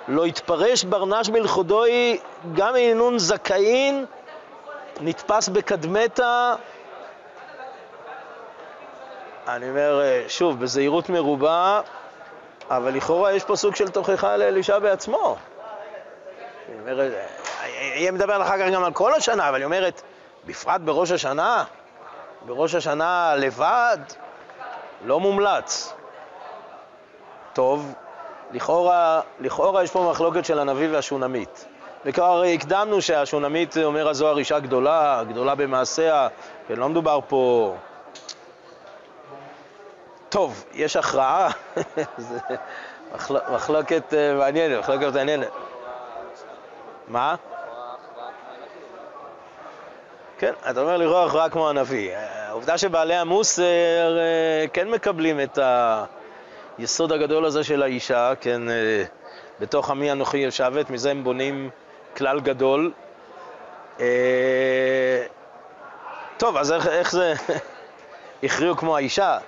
[0.08, 2.18] לא יתפרש ברנש בלכודוי
[2.54, 4.04] גם אינון זכאין,
[5.00, 6.54] נתפס בקדמתה.
[9.48, 11.80] אני אומר, שוב, בזהירות מרובה,
[12.70, 15.36] אבל לכאורה יש פה סוג של תוכחה לאלישע בעצמו.
[16.80, 17.12] אומרת,
[17.94, 20.02] היא מדברת אחר כך גם על כל השנה, אבל היא אומרת,
[20.46, 21.64] בפרט בראש השנה,
[22.46, 23.98] בראש השנה לבד,
[25.04, 25.94] לא מומלץ.
[27.52, 27.94] טוב,
[28.52, 31.66] לכאורה, לכאורה יש פה מחלוקת של הנביא והשונמית.
[32.04, 36.28] וכבר הקדמנו שהשונמית, אומר הזוהר, אישה גדולה, גדולה במעשיה,
[36.68, 37.74] כן, לא מדובר פה
[40.28, 41.50] טוב, יש הכרעה,
[42.18, 42.38] זה
[43.52, 45.48] מחלוקת אה, מעניינת, מחלוקת מעניינת.
[47.08, 47.34] מה?
[50.38, 52.16] כן, אתה אומר לראות הכרעה כמו הנביא.
[52.16, 55.58] העובדה שבעלי המוסר אה, כן מקבלים את
[56.78, 59.04] היסוד הגדול הזה של האישה, כן, אה,
[59.60, 61.70] בתוך עמי אנוכי יושבת, מזה הם בונים
[62.16, 62.92] כלל גדול.
[66.36, 67.34] טוב, אז איך, איך זה
[68.42, 69.38] הכריעו כמו האישה?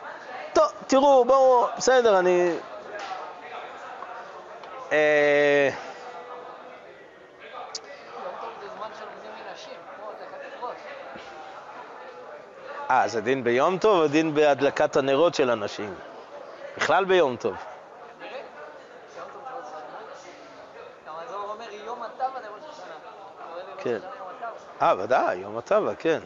[0.53, 2.53] טוב, תראו, בואו, בסדר, אני...
[4.93, 5.71] אה,
[12.91, 15.95] אה, זה דין ביום טוב או דין בהדלקת הנרות של אנשים?
[16.77, 17.57] בכלל ביום טוב.
[23.79, 23.99] כן.
[24.83, 26.21] אה, ודאי, יום הטבע, כן.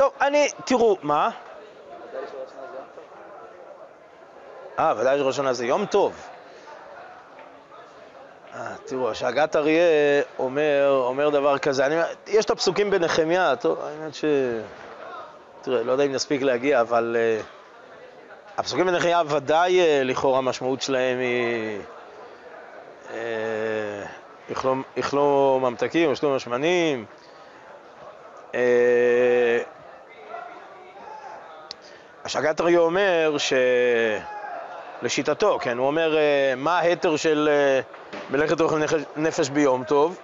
[0.00, 1.30] טוב, אני, תראו, מה?
[4.78, 6.26] אה, ודאי שראש השנה זה יום טוב.
[8.54, 9.82] אה, תראו, השאגת אריה
[10.38, 11.94] אומר, אומר דבר כזה, אני,
[12.26, 14.24] יש את הפסוקים בנחמיה, טוב, האמת ש...
[15.62, 21.18] תראה, לא יודע אם נספיק להגיע, אבל uh, הפסוקים בנחמיה ודאי uh, לכאורה המשמעות שלהם
[21.18, 21.80] היא...
[23.08, 24.68] uh,
[25.60, 27.04] ממתקים, יכלו משמנים.
[28.52, 28.56] Uh,
[32.30, 33.36] השגת אריה אומר
[35.02, 37.80] שלשיטתו, כן, הוא אומר אה, מה ההתר של אה,
[38.30, 38.80] מלאכת אוכל
[39.16, 40.18] נפש ביום טוב.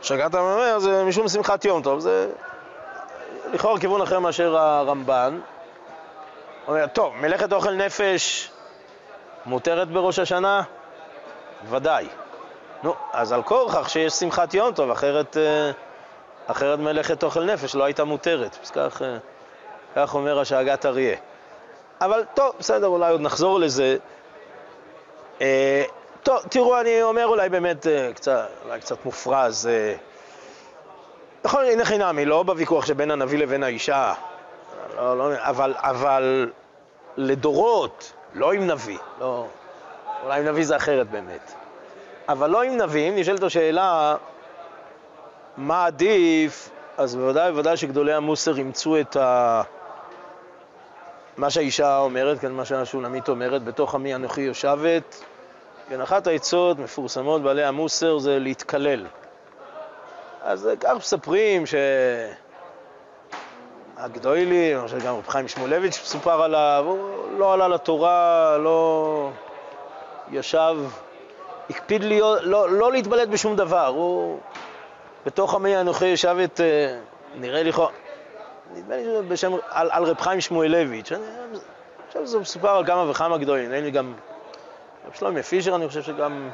[0.00, 2.28] השגת אומר זה משום שמחת יום טוב, זה
[3.52, 5.40] לכאורה כיוון אחר מאשר הרמב"ן.
[6.68, 8.50] אומר, טוב, מלאכת אוכל נפש
[9.46, 10.62] מותרת בראש השנה?
[11.70, 12.08] ודאי.
[12.82, 15.70] נו, אז על כורכך שיש שמחת יום טוב, אחרת, אה,
[16.46, 18.58] אחרת מלאכת אוכל נפש לא הייתה מותרת.
[18.62, 19.02] אז כך,
[19.96, 21.16] כך אומר השאגת אריה.
[22.00, 23.96] אבל טוב, בסדר, אולי עוד נחזור לזה.
[25.40, 25.84] אה,
[26.22, 29.66] טוב, תראו, אני אומר אולי באמת אה, קצת, אולי קצת מופרז.
[29.66, 29.94] אה,
[31.44, 34.14] נכון, הנה חינמי, לא בוויכוח שבין הנביא לבין האישה,
[34.96, 36.50] לא, לא, אבל, אבל
[37.16, 39.46] לדורות, לא עם נביא, לא,
[40.24, 41.52] אולי עם נביא זה אחרת באמת,
[42.28, 44.16] אבל לא עם נביא, אם נשאלת השאלה
[45.56, 49.62] מה עדיף, אז בוודאי ובוודאי שגדולי המוסר אימצו את ה...
[51.38, 55.24] מה שהאישה אומרת, כן, מה שהשולמית אומרת, בתוך עמי אנוכי יושבת.
[55.88, 59.06] כן, אחת העצות מפורסמות בעלי המוסר זה להתקלל.
[60.42, 61.64] אז כך מספרים
[63.96, 69.30] שהגדוילים, או שגם רב חיים שמואלביץ' מסופר עליו, הוא לא עלה לתורה, לא
[70.30, 70.76] ישב,
[71.70, 74.38] הקפיד להיות, לא, לא להתבלט בשום דבר, הוא
[75.26, 76.98] בתוך עמי אנוכי ישב את, אה,
[77.34, 77.70] נראה לי,
[78.74, 81.22] נדמה לי בשם, על, על רב חיים שמואלביץ', אני
[82.08, 84.14] חושב שזה מסופר על כמה וכמה גדולים, אין לי גם,
[85.06, 86.50] רב שלומי פישר אני חושב שגם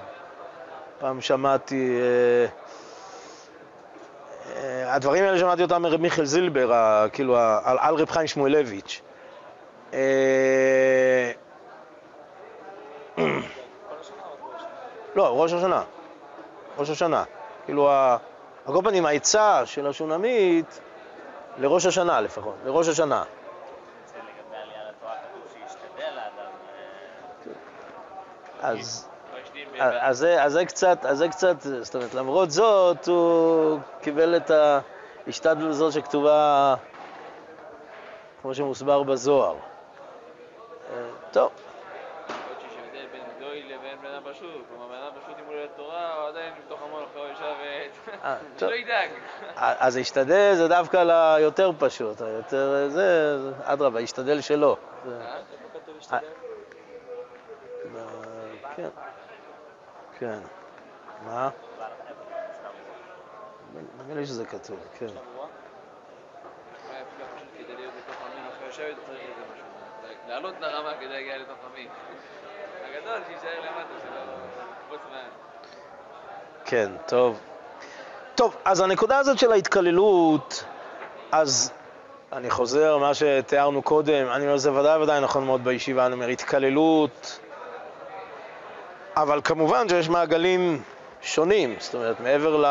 [0.98, 2.46] פעם שמעתי, אה,
[4.56, 9.02] אה, הדברים האלה שמעתי אותם מרב מיכאל זילבר, כאילו על, על רב חיים שמואלביץ'.
[9.94, 11.32] אה,
[15.16, 15.82] לא, ראש השנה.
[16.78, 17.24] ראש השנה.
[17.64, 20.80] כאילו, על כל פנים, העצה של השונמית
[21.58, 23.22] לראש השנה לפחות, לראש השנה.
[28.60, 29.08] אז,
[29.78, 34.50] אז, זה, אז זה קצת, אז זה קצת, זאת אומרת, למרות זאת, הוא קיבל את
[35.26, 36.74] ההשתדלות הזאת שכתובה,
[38.42, 39.56] כמו שמוסבר בזוהר.
[41.30, 41.50] טוב.
[48.58, 49.10] שלא ידאג.
[49.56, 54.76] אז להשתדל זה דווקא ליותר פשוט, היותר זה, אדרבה, ישתדל שלא.
[58.76, 58.88] כן.
[60.18, 60.38] כן.
[61.24, 61.50] מה?
[64.06, 65.06] נראה לי שזה כתוב, כן.
[70.28, 71.88] לעלות לרמה כדי להגיע לתוך עמי.
[72.84, 74.96] הגדול שיישאר למטה שלא...
[76.64, 77.40] כן, טוב.
[78.34, 80.64] טוב, אז הנקודה הזאת של ההתקללות,
[81.32, 81.72] אז
[82.32, 86.26] אני חוזר, מה שתיארנו קודם, אני אומר, זה ודאי ודאי נכון מאוד בישיבה, אני אומר,
[86.28, 87.40] התקללות,
[89.16, 90.82] אבל כמובן שיש מעגלים
[91.22, 92.64] שונים, זאת אומרת, מעבר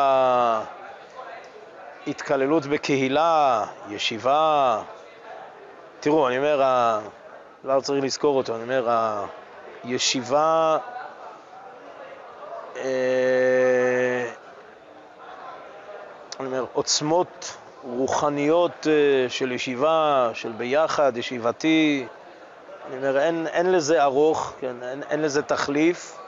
[2.06, 4.82] להתקללות בקהילה, ישיבה,
[6.00, 6.62] תראו, אני אומר,
[7.64, 8.88] לא צריך לזכור אותו, אני אומר,
[9.84, 10.78] הישיבה
[12.76, 12.82] אה,
[16.44, 22.06] אני אומר, עוצמות רוחניות אה, של ישיבה, של ביחד, ישיבתי,
[22.88, 26.18] אני אומר, אין, אין לזה ארוך, כן, אין, אין לזה תחליף.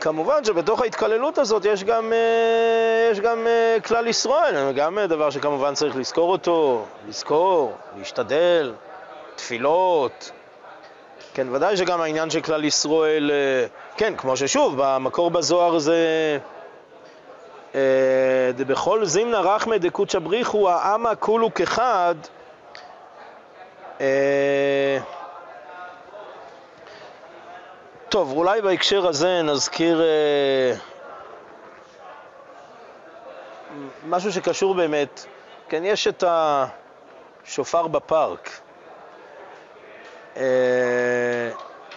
[0.00, 3.46] כמובן שבתוך ההתקללות הזאת יש גם, אה, יש גם
[3.84, 8.72] כלל ישראל, גם דבר שכמובן צריך לזכור אותו, לזכור, להשתדל,
[9.36, 10.30] תפילות.
[11.34, 13.30] כן, ודאי שגם העניין של כלל ישראל,
[13.96, 16.38] כן, כמו ששוב, במקור בזוהר זה...
[18.54, 22.14] דבכל זימנה רחמא דקודשא בריחו העמא כולו כחד
[28.08, 30.02] טוב, אולי בהקשר הזה נזכיר
[34.08, 35.26] משהו שקשור באמת,
[35.68, 36.24] כן, יש את
[37.46, 38.60] השופר בפארק.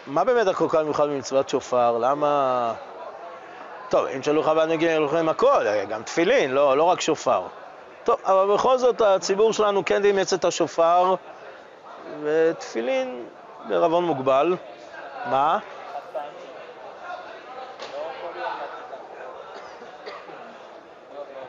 [0.07, 1.97] מה באמת הכל כך מיוחד במצוות שופר?
[1.97, 2.73] למה...
[3.91, 7.41] טוב, אם תשאלו חב"ד מגיעים לכם הכל, גם תפילין, לא, לא רק שופר.
[8.03, 11.15] טוב, אבל בכל זאת הציבור שלנו כן אימץ את השופר,
[12.23, 13.25] ותפילין
[13.67, 14.55] בערבון מוגבל.
[15.25, 15.59] מה?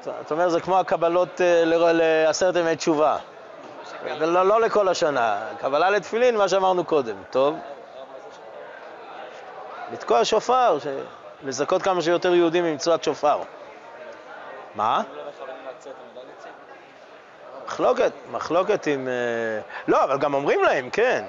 [0.01, 1.63] אתה אומר, זה כמו הקבלות אה,
[1.93, 3.17] לעשרת ימי תשובה.
[4.21, 5.39] לא, לא לכל השנה.
[5.59, 7.17] קבלה לתפילין, מה שאמרנו קודם.
[7.31, 7.57] טוב.
[9.93, 10.79] לתקוע שופר,
[11.45, 13.39] לזכות כמה שיותר יהודים ממצוות שופר.
[14.75, 15.03] מה?
[17.67, 19.09] מחלוקת, מחלוקת עם...
[19.89, 21.25] לא, אבל גם אומרים להם, כן.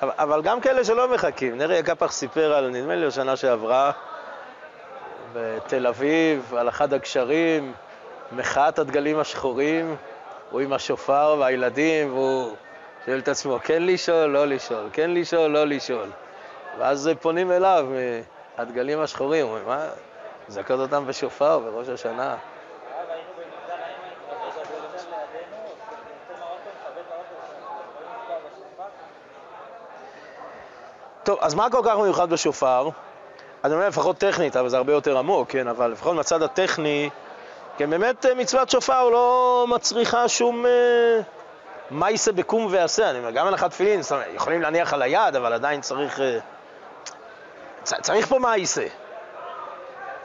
[0.00, 1.58] אבל גם כאלה שלא מחכים.
[1.58, 3.90] נרי קפח סיפר על, נדמה לי, השנה שעברה,
[5.32, 7.72] בתל אביב, על אחד הגשרים,
[8.32, 9.96] מחאת הדגלים השחורים,
[10.50, 12.56] הוא עם השופר והילדים, והוא
[13.06, 16.10] שואל את עצמו, כן לשאול, לא לשאול, כן לשאול, לא לשאול.
[16.78, 17.86] ואז פונים אליו
[18.58, 19.88] מהדגלים השחורים, אומרים, מה,
[20.48, 22.36] זכות אותם בשופר בראש השנה.
[31.22, 32.88] טוב, אז מה כל כך מיוחד בשופר?
[33.64, 35.68] אני אומר לפחות טכנית, אבל זה הרבה יותר עמוק, כן?
[35.68, 37.10] אבל לפחות מהצד הטכני,
[37.76, 41.20] כן, באמת אה, מצוות שופר לא מצריכה שום אה,
[41.90, 43.10] מייסה בקום ועשה.
[43.10, 46.20] אני אומר, גם הנחת תפילין, זאת אומרת, יכולים להניח על היד, אבל עדיין צריך...
[46.20, 46.38] אה,
[47.82, 48.86] צריך פה מייסה.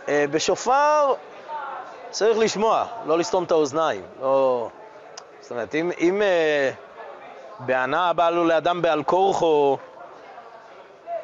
[0.10, 1.14] בשופר
[2.10, 4.02] צריך לשמוע, לא לסתום את האוזניים.
[4.22, 4.70] לא...
[5.42, 6.22] זאת אומרת, אם, אם
[7.60, 9.78] בענה בא לו לאדם בעל כורחו,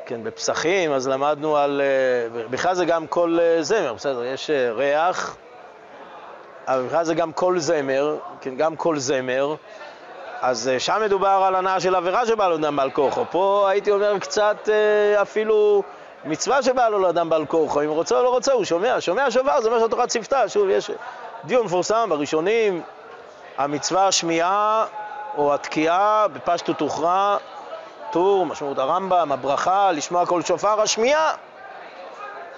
[0.06, 1.82] כן, בפסחים, אז למדנו על...
[1.82, 5.36] אה, בכלל זה גם כל אה, זמר, בסדר, יש אה, ריח,
[6.68, 9.56] אבל בכלל זה גם כל זמר, כן, גם כל זמר.
[10.42, 13.26] אז שם מדובר על הנאה של עבירה שבא לו אדם בעל כורחו.
[13.32, 14.70] פה הייתי אומר קצת
[15.22, 15.84] אפילו
[16.26, 17.82] מצווה שבא לו לאדם בעל כורחו.
[17.82, 18.96] אם הוא רוצה או לא רוצה, הוא שומע.
[19.00, 20.50] שומע שובר, זה מה שהתורה ציוותה.
[20.50, 20.92] שוב, יש
[21.44, 22.82] דיון מפורסם בראשונים,
[23.58, 24.86] המצווה השמיעה
[25.38, 27.38] או התקיעה בפשטות הוכרע
[28.14, 31.34] טור, משמעות הרמב"ם, הברכה, לשמוע קול שופר, השמיעה.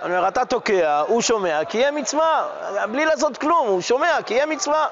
[0.02, 2.48] אני אומר, אתה תוקע, הוא שומע, כי יהיה מצווה,
[2.92, 4.88] בלי לעשות כלום, הוא שומע, כי יהיה מצווה.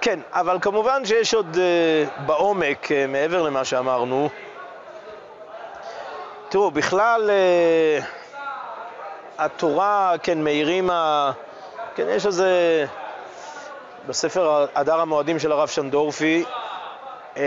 [0.00, 4.28] כן, אבל כמובן שיש עוד uh, בעומק, uh, מעבר למה שאמרנו.
[6.48, 7.30] תראו, בכלל,
[9.38, 10.90] התורה, כן, מאירים.
[11.94, 12.86] כן, יש איזה...
[14.06, 16.67] בספר הדר המועדים של הרב שנדורפי, אה,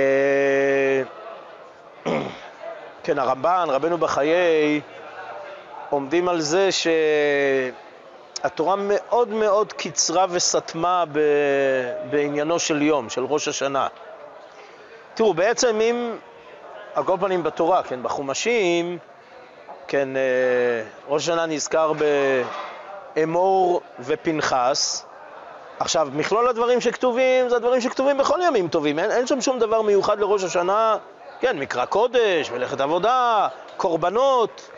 [3.03, 4.81] כן, הרמב"ן, רבנו בחיי,
[5.89, 6.69] עומדים על זה
[8.41, 11.19] שהתורה מאוד מאוד קיצרה וסתמה ב...
[12.09, 13.87] בעניינו של יום, של ראש השנה.
[15.13, 16.15] תראו, בעצם אם,
[16.95, 18.97] על כל פנים בתורה, כן, בחומשים,
[19.87, 20.21] כן, אה,
[21.07, 21.93] ראש השנה נזכר
[23.15, 25.05] באמור ופנחס,
[25.82, 29.82] עכשיו, מכלול הדברים שכתובים זה הדברים שכתובים בכל ימים טובים, אין, אין שם שום דבר
[29.82, 30.97] מיוחד לראש השנה,
[31.39, 34.71] כן, מקרא קודש, מלאכת עבודה, קורבנות.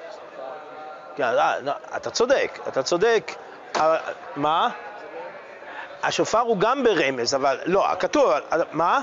[1.16, 3.32] כן, אה, לא, אתה צודק, אתה צודק.
[3.76, 3.98] אבל,
[4.36, 4.70] מה?
[6.04, 8.32] השופר הוא גם ברמז, אבל לא, כתוב,
[8.72, 9.02] מה?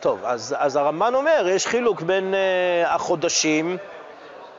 [0.00, 3.76] טוב, אז, אז הרמב"ן אומר, יש חילוק בין uh, החודשים,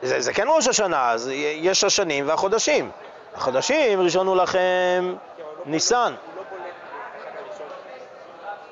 [0.01, 2.91] זה, זה כן ראש השנה, אז יש השנים והחודשים.
[3.35, 5.15] החודשים ראשון הוא לכם
[5.65, 6.13] ניסן.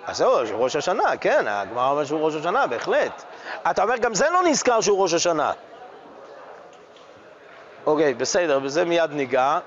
[0.06, 3.24] אז זהו, ראש השנה, כן, הגמרא אומר שהוא ראש השנה, בהחלט.
[3.72, 5.52] אתה אומר, גם זה לא נזכר שהוא ראש השנה.
[7.86, 9.60] אוקיי, בסדר, בזה מיד ניגע.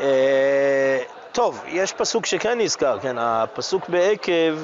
[0.00, 1.02] אה,
[1.32, 4.58] טוב, יש פסוק שכן נזכר, כן, הפסוק בעקב,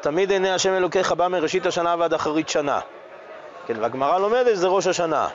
[0.00, 2.80] תמיד עיני השם אלוקיך בא מראשית השנה ועד אחרית שנה.
[3.66, 5.28] כן, והגמרא לומדת זה ראש השנה.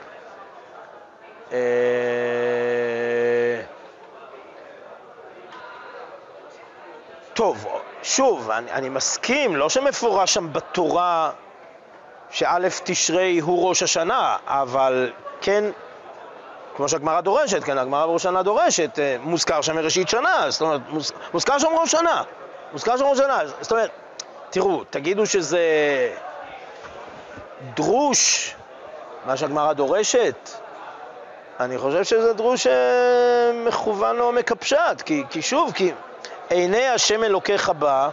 [1.52, 1.58] אה,
[7.34, 7.66] טוב,
[8.02, 11.30] שוב, אני, אני מסכים, לא שמפורש שם בתורה
[12.30, 15.64] שא' תשרי הוא ראש השנה, אבל כן,
[16.76, 20.80] כמו שהגמרא דורשת, כן, הגמרא בראש השנה דורשת, אה, מוזכר שם מראשית שנה, זאת אומרת,
[21.32, 22.22] מוזכר שם ראש שנה,
[22.72, 23.90] מוזכר שם ראש שנה, זאת אומרת,
[24.50, 25.60] תראו, תגידו שזה
[27.74, 28.54] דרוש,
[29.26, 30.50] מה שהגמרא דורשת,
[31.60, 35.92] אני חושב שזה דרוש אה, מכוון לעומק הפשט, כי, כי שוב, כי
[36.48, 38.08] עיני השם אלוקיך בא,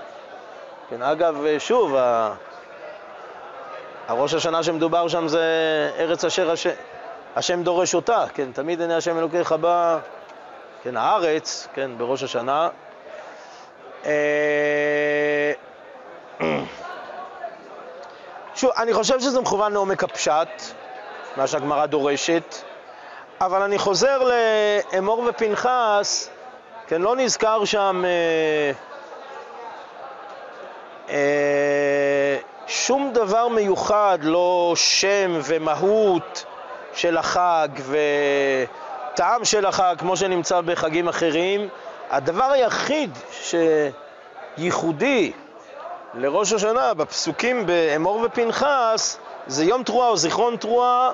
[0.90, 2.34] כן, אגב, אה, שוב, ה...
[4.08, 5.44] הראש השנה שמדובר שם זה
[5.98, 6.70] ארץ אשר השם,
[7.36, 10.00] השם דורש אותה, כן, תמיד עיני השם אלוקיך בא,
[10.84, 12.70] כן, הארץ, כן, בראש השנה.
[18.58, 20.50] שוב, אני חושב שזה מכוון לעומק הפשט,
[21.36, 22.56] מה שהגמרא דורשת,
[23.42, 26.30] אבל אני חוזר לאמור ופנחס,
[26.88, 28.72] כן, לא נזכר שם אה,
[31.10, 32.38] אה,
[32.68, 36.46] שום דבר מיוחד, לא שם ומהות
[36.94, 37.68] של החג
[39.14, 41.68] וטעם של החג, כמו שנמצא בחגים אחרים.
[42.10, 43.18] הדבר היחיד
[44.58, 45.32] שייחודי
[46.14, 51.12] לראש השנה, בפסוקים באמור ופנחס, זה יום תרועה או זיכרון תרועה,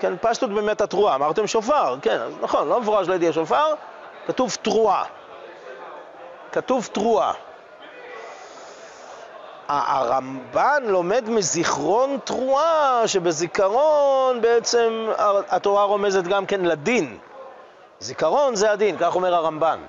[0.00, 3.74] כן, פשטות באמת התרועה, אמרתם שופר, כן, נכון, לא מפורש לידי השופר,
[4.26, 5.04] כתוב תרועה.
[6.52, 7.32] כתוב תרועה.
[9.68, 15.08] הרמב"ן לומד מזיכרון תרועה, שבזיכרון בעצם
[15.48, 17.18] התורה רומזת גם כן לדין.
[18.00, 19.80] זיכרון זה הדין, כך אומר הרמב"ן.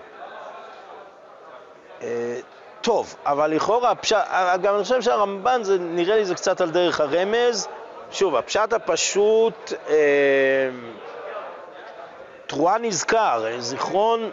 [2.90, 3.94] אה, טוב, אבל לכאורה,
[4.62, 7.68] גם אני חושב שהרמב"ן, זה, נראה לי זה קצת על דרך הרמז.
[8.12, 9.96] שוב, הפשט הפשוט, אה,
[12.48, 14.30] תרועה נזכר, זיכרון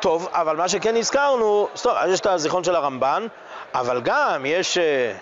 [0.00, 3.26] טוב, אבל מה שכן הזכרנו, סטוב, אז יש את הזיכרון של הרמב"ן,
[3.74, 5.12] אבל גם יש, אה,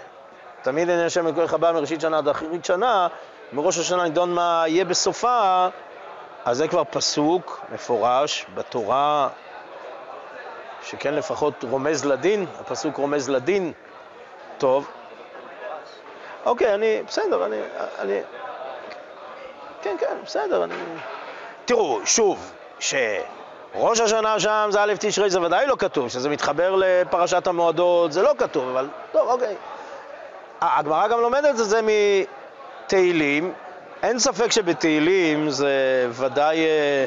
[0.63, 3.09] תמיד אין השם מכוח הבא מראשית שנה עד אחרית שנה,
[3.53, 5.69] מראש השנה נידון מה יהיה בסופה,
[6.45, 9.29] אז זה כבר פסוק מפורש בתורה,
[10.87, 13.73] שכן לפחות רומז לדין, הפסוק רומז לדין,
[14.59, 14.89] טוב.
[16.45, 17.61] אוקיי, אני, בסדר, אני,
[17.99, 18.21] אני,
[19.83, 20.75] כן, כן, בסדר, אני...
[21.65, 27.47] תראו, שוב, שראש השנה שם זה א' תשרי, זה ודאי לא כתוב, שזה מתחבר לפרשת
[27.47, 29.57] המועדות, זה לא כתוב, אבל טוב, אוקיי.
[30.61, 31.81] הגמרא גם לומדת את זה
[32.85, 33.53] מתהילים,
[34.03, 37.07] אין ספק שבתהילים זה ודאי אה,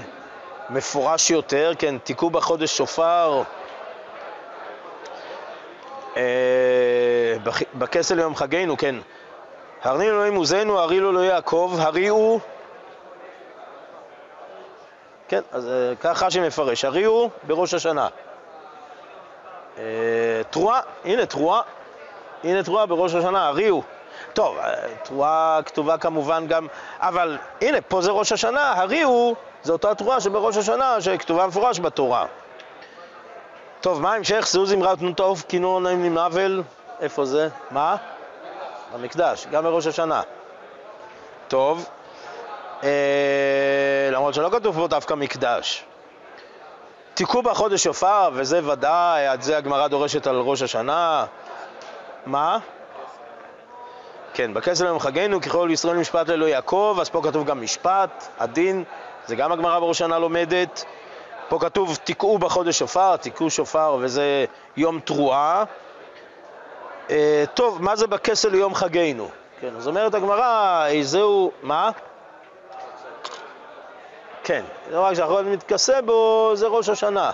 [0.70, 3.44] מפורש יותר, כן, תיקעו בחודש שופר,
[7.74, 8.96] בכסל יום חגנו, כן.
[9.84, 12.40] הרנינו אלוהים עוזנו, הריעו אלוהי יעקב, הריעו
[15.30, 18.08] כן, אז אה, ככה רש"י מפרש, הריעו בראש השנה.
[19.78, 19.84] אה,
[20.50, 21.62] תרועה, הנה תרועה,
[22.44, 23.84] הנה תרועה בראש השנה, הריעו.
[24.34, 26.68] טוב, אה, תרועה כתובה כמובן גם,
[27.00, 32.26] אבל הנה, פה זה ראש השנה, הריעו זה אותה תרועה שבראש השנה שכתובה מפורש בתורה.
[33.82, 34.48] טוב, מה המשך?
[34.52, 36.64] שאו זמרה ותנו טוב, כינון נעים נמנבל,
[37.02, 37.50] איפה זה?
[37.72, 37.96] מה?
[38.94, 40.22] במקדש, גם בראש השנה.
[41.48, 41.90] טוב,
[42.84, 42.90] אה,
[44.12, 45.84] למרות שלא כתוב פה דווקא מקדש.
[47.14, 51.26] תיקעו בחודש שופר, וזה ודאי, עד זה הגמרא דורשת על ראש השנה.
[52.26, 52.58] מה?
[54.34, 58.84] כן, בכסל יום חגנו, ככל ישראל משפט לאלוהי יעקב, אז פה כתוב גם משפט, הדין,
[59.26, 60.86] זה גם הגמרא בראש השנה לומדת.
[61.50, 64.46] פה כתוב תיקעו בחודש שופר, תיקעו שופר, וזה
[64.78, 65.64] יום תרועה.
[67.10, 69.30] אה, טוב, מה זה בכסל יום חגנו?
[69.62, 71.92] כן, אז אומרת הגמרא, איזהו, מה?
[74.44, 77.32] כן, לא רק שהחול מתכסה בו, זה ראש השנה.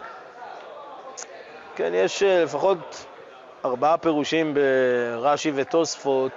[1.76, 3.06] כן, יש אה, לפחות
[3.66, 6.32] ארבעה פירושים ברש"י ותוספות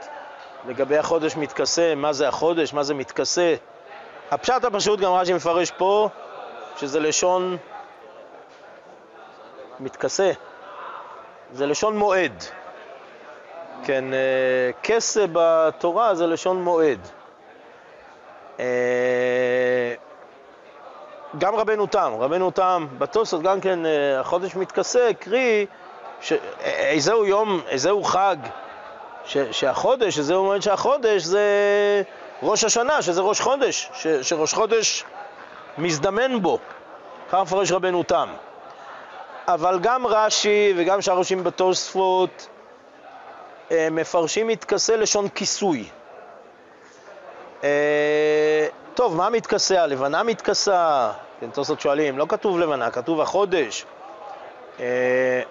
[0.69, 3.55] לגבי החודש מתכסה, מה זה החודש, מה זה מתכסה.
[4.31, 6.09] הפשט הפשוט, גם רש"י מפרש פה,
[6.81, 7.57] שזה לשון
[9.81, 10.31] מתכסה,
[11.53, 12.45] זה לשון מועד.
[13.85, 16.99] כן, אה, כסה בתורה זה לשון מועד.
[18.61, 19.95] אה,
[21.39, 25.67] גם רבנו תם, רבנו תם בתוספות גם כן אה, החודש מתכסה, קרי.
[26.61, 28.37] איזהו יום, איזהו חג
[29.25, 29.37] ש...
[29.51, 31.43] שהחודש, איזהו מועד שהחודש זה
[32.43, 34.07] ראש השנה, שזה ראש חודש, ש...
[34.07, 35.05] שראש חודש
[35.79, 36.59] מזדמן בו,
[37.31, 38.29] כך מפרש רבנו תם.
[39.49, 42.49] אבל גם רש"י וגם שאר ראשים בתוספות
[43.71, 45.89] אה, מפרשים מתכסה לשון כיסוי.
[47.65, 49.83] אה, טוב, מה מתכסה?
[49.83, 51.11] הלבנה מתכסה?
[51.41, 53.85] כן, תוספות שואלים, לא כתוב לבנה, כתוב החודש.
[54.81, 55.43] אה,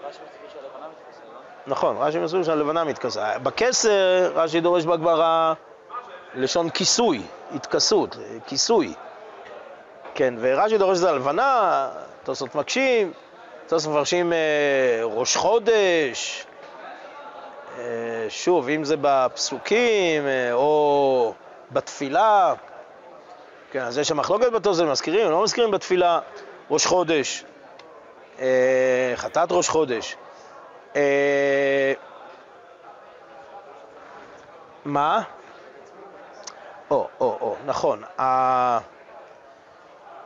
[1.67, 3.39] נכון, רש"י מסביר שהלבנה מתכסה.
[3.39, 5.53] בכסר, רש"י דורש בגמרא
[6.35, 7.21] לשון כיסוי,
[7.55, 8.17] התכסות,
[8.47, 8.93] כיסוי.
[10.17, 11.89] כן, ורש"י דורש את זה הלבנה,
[12.23, 13.11] תוספות מקשים,
[13.67, 16.45] תוספות מפרשים אה, ראש חודש,
[17.77, 21.33] אה, שוב, אם זה בפסוקים או
[21.71, 22.53] בתפילה,
[23.71, 26.19] כן, אז יש שם מחלוקת בתוספות, מזכירים, לא מזכירים בתפילה
[26.71, 27.43] ראש חודש,
[28.39, 30.15] אה, חטאת ראש חודש.
[30.95, 31.93] אה,
[34.85, 35.21] מה?
[36.91, 38.03] או, או, או, נכון.
[38.19, 38.96] ה...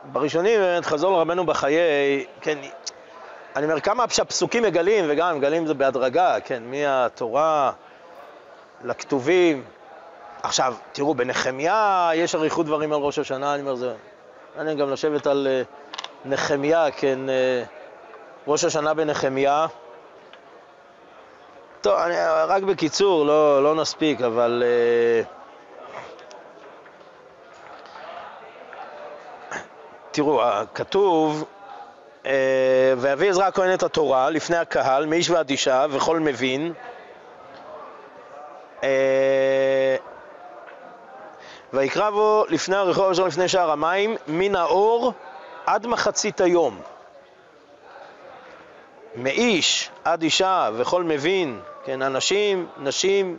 [0.04, 2.58] בראשונים באמת חזור לרבנו בחיי, כן,
[3.56, 7.72] אני אומר, כמה הפסוקים מגלים, וגם מגלים זה בהדרגה, כן, מהתורה
[8.84, 9.64] לכתובים,
[10.42, 13.94] עכשיו, תראו, בנחמיה יש אריכות דברים על ראש השנה, אני אומר, זה
[14.56, 17.68] מעניין גם לשבת על uh, נחמיה, כן, uh,
[18.46, 19.66] ראש השנה בנחמיה.
[21.80, 22.14] טוב, אני,
[22.46, 24.62] רק בקיצור, לא, לא נספיק, אבל...
[25.26, 25.41] Uh,
[30.12, 30.42] תראו,
[30.74, 31.44] כתוב,
[32.22, 32.26] uh,
[32.96, 36.72] ויביא עזרא הכהן את התורה לפני הקהל, מאיש ועד אישה וכל מבין.
[38.80, 38.84] Uh,
[41.72, 45.12] ויקרא בו לפני הרחוב הראשון לפני שער המים, מן האור
[45.66, 46.80] עד מחצית היום.
[49.16, 53.38] מאיש עד אישה וכל מבין כן, אנשים, נשים,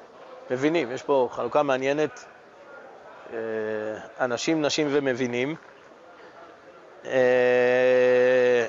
[0.52, 2.26] מבינים, יש פה חלוקה מעניינת,
[3.34, 3.38] אה,
[4.20, 5.56] אנשים, נשים ומבינים.
[7.06, 8.66] אה,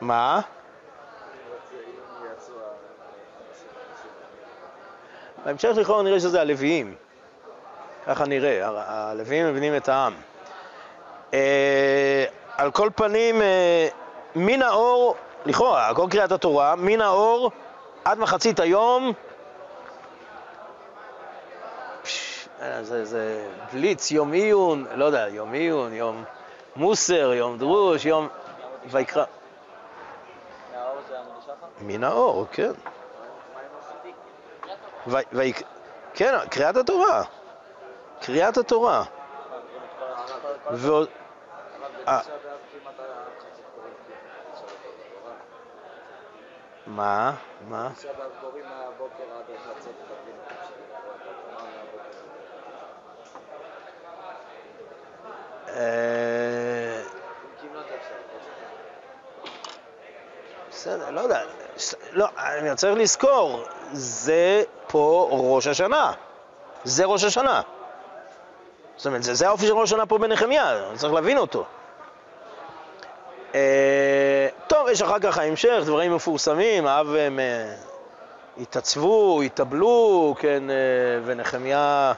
[0.00, 0.40] מה?
[5.44, 6.94] בהמשך לכאורה נראה שזה הלוויים,
[8.06, 10.14] ככה נראה, הלוויים מבינים את העם.
[11.34, 12.24] אה,
[12.56, 13.88] על כל פנים, אה,
[14.34, 17.50] מן האור, לכאורה, כל קריאת התורה, מן האור
[18.04, 19.12] עד מחצית היום,
[22.82, 26.24] זה בליץ, יום עיון, לא יודע, יום עיון, יום
[26.76, 28.28] מוסר, יום דרוש, יום
[28.86, 29.24] ויקרא.
[31.80, 32.72] מן האור, כן.
[36.14, 37.22] כן, קריאת התורה.
[38.20, 39.04] קריאת התורה.
[42.08, 42.20] אה.
[46.86, 47.32] מה?
[47.68, 47.90] מה?
[47.96, 51.00] תשעה באב קוראים מהבוקר עד חצות תבין אה, כמעט
[52.10, 52.24] אפשר.
[60.70, 61.40] בסדר, לא יודע.
[62.12, 66.12] לא, אני צריך לזכור, זה פה ראש השנה.
[66.84, 67.62] זה ראש השנה.
[68.96, 71.64] זאת אומרת, זה, זה האופי של ראש השנה פה בנחמיה, צריך להבין אותו.
[73.54, 77.74] אה, טוב, יש אחר כך ההמשך, דברים מפורסמים, האב הם אה,
[78.60, 80.74] התעצבו, התאבלו, כן, אה,
[81.24, 82.12] ונחמיה...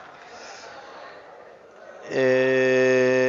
[2.11, 3.26] אה,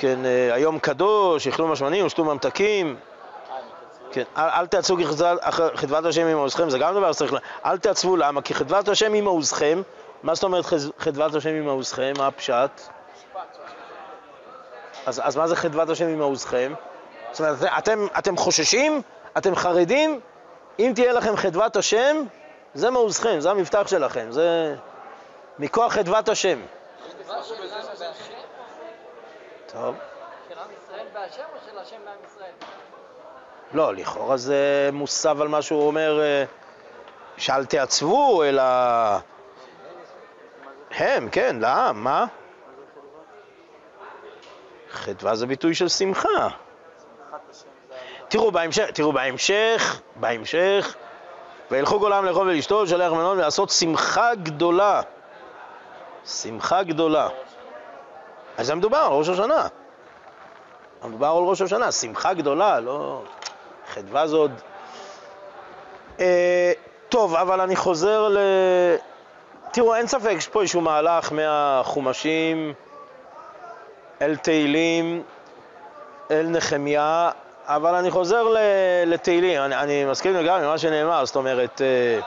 [0.00, 2.96] כן, אה, היום קדוש, אכלו משמנים ושתו ממתקים.
[4.12, 5.04] כן, אל, אל תעצבו כי
[5.76, 7.36] חדוות- השם עם מעוזכם, זה גם דבר שצריך ל...
[7.64, 8.42] אל תעצבו, למה?
[8.42, 9.82] כי חדוות השם עם מעוזכם,
[10.22, 10.64] מה זאת אומרת
[10.98, 12.12] חדוות השם עם מעוזכם?
[12.18, 12.70] מה הפשט?
[15.06, 16.72] אז, אז מה זה חדוות השם עם מעוזכם?
[17.32, 19.02] זאת אומרת, אתם, אתם חוששים?
[19.38, 20.20] אתם חרדים?
[20.78, 22.16] אם תהיה לכם חדוות השם,
[22.74, 24.74] זה מעוזכם, זה המבטח שלכם, זה
[25.58, 26.58] מכוח חדוות השם.
[29.72, 29.94] טוב.
[30.48, 32.52] של עם ישראל בהשם או של השם בעם ישראל?
[33.72, 36.44] לא, לכאורה זה מוסב על מה שהוא אומר, אה,
[37.36, 38.62] שאל תעצבו, אלא...
[40.90, 42.26] הם, כן, לעם, מה?
[44.90, 46.48] חדווה זה ביטוי של שמחה.
[48.28, 50.94] תראו בהמשך, תראו בהמשך, בהמשך,
[51.70, 55.00] וילכו כל העם לאכול ולשתות, שלח מנות ולעשות שמחה גדולה.
[56.26, 57.28] שמחה גדולה.
[58.60, 59.66] אז זה מדובר על ראש השנה.
[61.04, 63.22] מדובר על ראש השנה, שמחה גדולה, לא...
[63.94, 64.52] חדווה זה עוד...
[66.20, 66.72] אה,
[67.08, 68.38] טוב, אבל אני חוזר ל...
[69.72, 72.72] תראו, אין ספק שפה איזשהו מהלך מהחומשים
[74.22, 75.22] אל תהילים,
[76.30, 77.30] אל נחמיה,
[77.66, 78.58] אבל אני חוזר ל...
[79.06, 82.20] לתהילים, אני, אני מסכים לגמרי עם מה שנאמר, זאת אומרת, אה,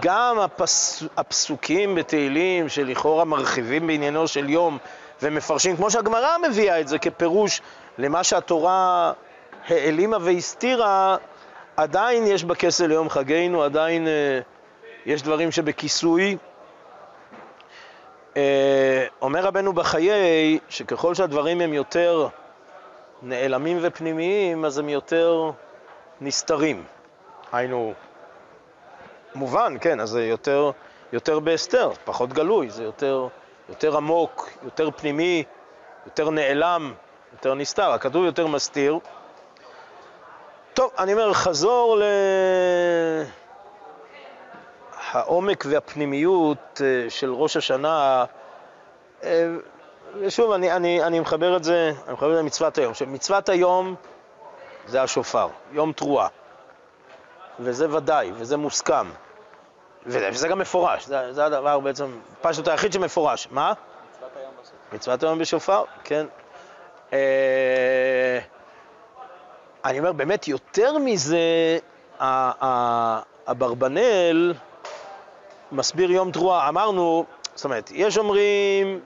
[0.00, 1.02] גם הפס...
[1.16, 4.78] הפסוקים בתהילים שלכאורה מרחיבים בעניינו של יום
[5.22, 7.60] ומפרשים, כמו שהגמרא מביאה את זה כפירוש
[7.98, 9.12] למה שהתורה
[9.68, 11.16] העלימה והסתירה,
[11.76, 14.40] עדיין יש בכסל ליום חגנו, עדיין אה,
[15.06, 16.36] יש דברים שבכיסוי.
[18.36, 22.28] אה, אומר רבנו בחיי, שככל שהדברים הם יותר
[23.22, 25.50] נעלמים ופנימיים, אז הם יותר
[26.20, 26.84] נסתרים.
[27.52, 27.92] היינו,
[29.34, 30.70] מובן, כן, אז זה יותר,
[31.12, 33.28] יותר בהסתר, פחות גלוי, זה יותר,
[33.68, 35.44] יותר עמוק, יותר פנימי,
[36.06, 36.94] יותר נעלם,
[37.32, 37.90] יותר נסתר.
[37.90, 38.98] הכתוב יותר מסתיר.
[40.74, 41.98] טוב, אני אומר, חזור
[45.14, 48.24] לעומק והפנימיות אה, של ראש השנה.
[49.24, 49.46] אה,
[50.18, 52.94] ושוב, אני, אני, אני מחבר את זה, אני מחבר את זה למצוות היום.
[52.94, 53.94] שמצוות היום
[54.86, 56.28] זה השופר, יום תרועה.
[57.60, 59.06] וזה ודאי, וזה מוסכם.
[60.06, 63.48] וזה, וזה גם מפורש, זה, זה הדבר בעצם, פשוט היחיד שמפורש.
[63.50, 63.72] מה?
[63.72, 64.74] מצוות היום בסוף.
[64.92, 66.26] מצוות היום בשופר, כן.
[67.12, 68.38] אה,
[69.84, 71.38] אני אומר, באמת, יותר מזה,
[73.46, 74.54] אברבנאל
[75.72, 76.68] מסביר יום תרועה.
[76.68, 77.24] אמרנו,
[77.54, 79.00] זאת אומרת, יש אומרים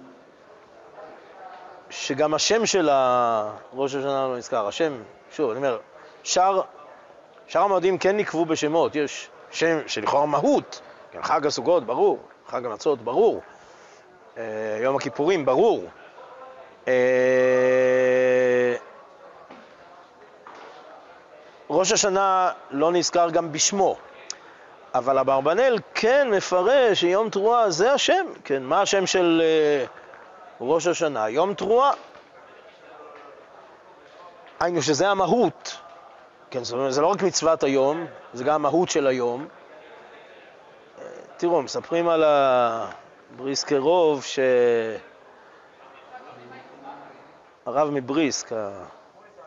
[1.91, 2.91] שגם השם של
[3.73, 4.69] ראש השנה לא נזכר.
[4.69, 4.93] השם,
[5.33, 5.79] שוב, אני אומר,
[6.23, 6.61] שאר,
[7.55, 8.95] המועדים כן נקבעו בשמות.
[8.95, 10.81] יש שם שלכאורה מהות,
[11.11, 13.41] כן, חג הסוכות, ברור, חג המצות, ברור.
[14.39, 15.85] אה, יום הכיפורים, ברור.
[16.89, 18.75] אה,
[21.71, 23.97] ראש השנה לא נזכר גם בשמו,
[24.95, 29.85] אבל אברבנאל כן מפרש שיום תרועה זה השם, כן, מה השם של אה,
[30.61, 31.29] ראש השנה?
[31.29, 31.93] יום תרועה.
[34.61, 35.77] היינו שזה המהות,
[36.51, 39.49] כן, זאת אומרת, זה לא רק מצוות היום, זה גם המהות של היום.
[41.39, 44.39] תראו, מספרים על הבריסקרוב ש...
[47.67, 48.51] הרב מבריסק,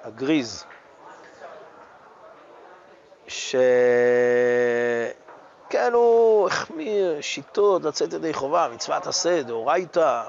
[0.03, 0.65] הגריז,
[3.27, 3.55] ש...
[5.69, 10.23] כן, הוא החמיר שיטות לצאת ידי חובה, מצוות עשה, דאורייתא,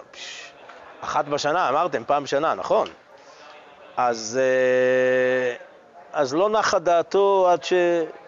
[1.00, 2.88] אחת בשנה, אמרתם, פעם בשנה, נכון?
[3.96, 5.56] אז, אה,
[6.12, 7.72] אז לא נחה דעתו עד ש...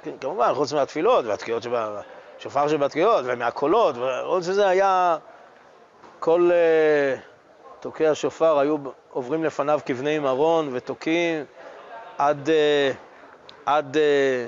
[0.02, 2.00] כן, כמובן, חוץ מהתפילות והתקיעות שבה...
[2.38, 5.16] שופר שבתקיעות ומהקולות, ועוד שזה היה...
[6.24, 7.20] כל אה,
[7.80, 8.76] תוקעי השופר היו
[9.10, 11.44] עוברים לפניו כבני מרון ותוקעים
[12.18, 12.92] עד, אה,
[13.66, 14.46] עד, אה,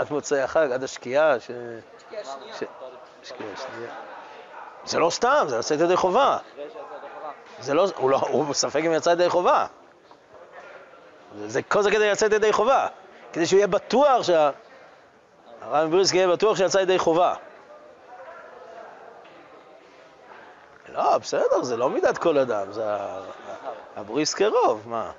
[0.00, 1.40] עד מוצאי החג, עד השקיעה.
[1.40, 1.46] ש...
[1.46, 1.50] ש...
[3.22, 3.90] שקיעה שנייה.
[4.84, 6.38] זה לא סתם, זה לצאת ידי חובה.
[7.60, 9.66] זה לא, הוא, לא, הוא בספק אם יצא ידי חובה.
[11.46, 12.86] זה, כל זה כדי לצאת ידי חובה.
[13.32, 14.50] כדי שהוא יהיה בטוח שה...
[15.70, 17.34] הרב מבריסק יהיה בטוח שיצא ידי חובה.
[20.88, 23.20] לא, בסדר, זה לא מידת כל אדם, זה ה-
[23.96, 25.10] הבריסקר רוב, מה?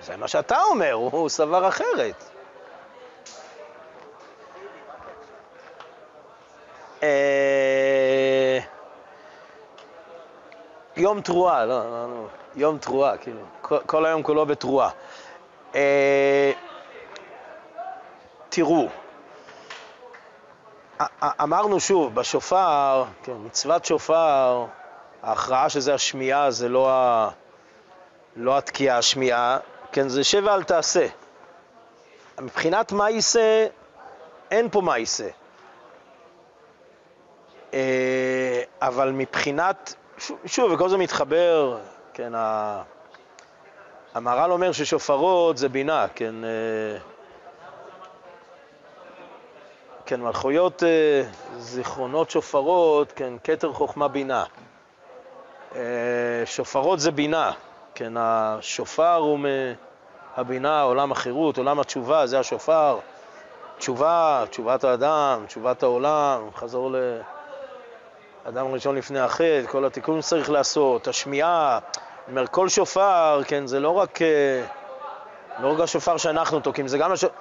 [0.00, 2.24] זה מה שאתה אומר, הוא, סבר אחרת.
[7.02, 8.58] אה,
[10.96, 13.40] יום תרועה, לא, לא, לא, יום תרועה, כאילו,
[13.86, 14.90] כל היום כולו בתרועה.
[15.74, 16.52] אה,
[18.48, 18.88] תראו,
[21.22, 24.66] אמרנו שוב, בשופר, כן, מצוות שופר,
[25.22, 27.30] ההכרעה שזה השמיעה זה לא ה...
[28.36, 29.58] לא התקיעה, השמיעה,
[29.92, 31.06] כן, זה שבע אל תעשה.
[32.40, 33.66] מבחינת מה יישא,
[34.50, 35.28] אין פה מה יישא.
[37.74, 39.94] אה, אבל מבחינת,
[40.46, 41.78] שוב, וכל זה מתחבר,
[42.14, 42.32] כן,
[44.14, 46.98] המהר"ל אומר ששופרות זה בינה, כן, אה,
[50.06, 51.22] כן, מלכויות, אה,
[51.58, 54.44] זיכרונות שופרות, כן, כתר חוכמה בינה.
[55.74, 57.52] אה, שופרות זה בינה,
[57.94, 59.38] כן, השופר הוא
[60.36, 62.98] מהבינה, עולם החירות, עולם התשובה, זה השופר.
[63.78, 66.90] תשובה, תשובת האדם, תשובת העולם, חזור
[68.44, 71.78] לאדם ראשון לפני החטא, כל התיקון שצריך לעשות, השמיעה,
[72.26, 74.64] אני אומר, כל שופר, כן, זה לא רק, אה,
[75.58, 77.24] לא רק השופר שאנחנו תוקעים, זה גם, הש...
[77.24, 77.32] אני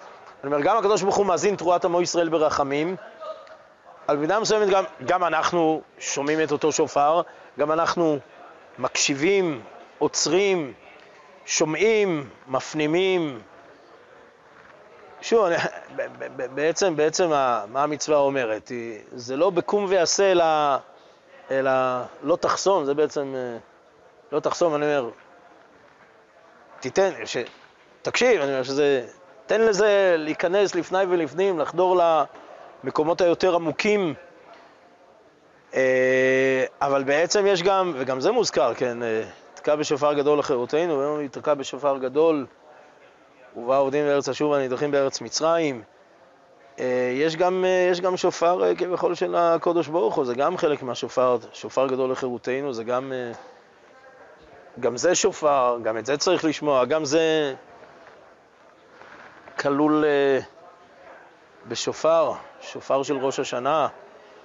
[0.45, 2.95] אומר, גם הקדוש ברוך הוא מאזין תרועת עמו ישראל ברחמים,
[4.07, 7.21] על מידה מסוימת גם, גם אנחנו שומעים את אותו שופר,
[7.59, 8.19] גם אנחנו
[8.79, 9.61] מקשיבים,
[9.99, 10.73] עוצרים,
[11.45, 13.41] שומעים, מפנימים.
[15.21, 15.55] שוב, אני,
[16.55, 17.29] בעצם, בעצם
[17.67, 18.71] מה המצווה אומרת?
[19.11, 20.45] זה לא בקום ועשה, אלא,
[21.51, 21.71] אלא
[22.23, 23.57] לא תחסום, זה בעצם, אה,
[24.32, 25.09] לא תחסום, אני אומר,
[26.79, 27.38] תיתן, ש,
[28.01, 29.07] תקשיב, אני אומר שזה,
[29.45, 32.01] תן לזה להיכנס לפני ולפנים, לחדור
[32.84, 34.13] למקומות היותר עמוקים.
[35.73, 39.23] אה, אבל בעצם יש גם, וגם זה מוזכר, כן, אה,
[39.53, 42.45] תקע בשופר גדול לחירותנו, ויום תקע בשופר גדול,
[43.55, 45.82] ובא עובדים בארץ אשור והנידחים בארץ מצרים.
[46.79, 51.38] אה, יש גם, יש גם שופר כביכול של הקודש ברוך הוא, זה גם חלק מהשופר,
[51.53, 53.13] שופר גדול לחירותנו, זה גם,
[54.80, 57.53] גם זה שופר, גם את זה צריך לשמוע, גם זה
[59.59, 60.39] כלול אה,
[61.67, 63.88] בשופר, שופר של ראש השנה,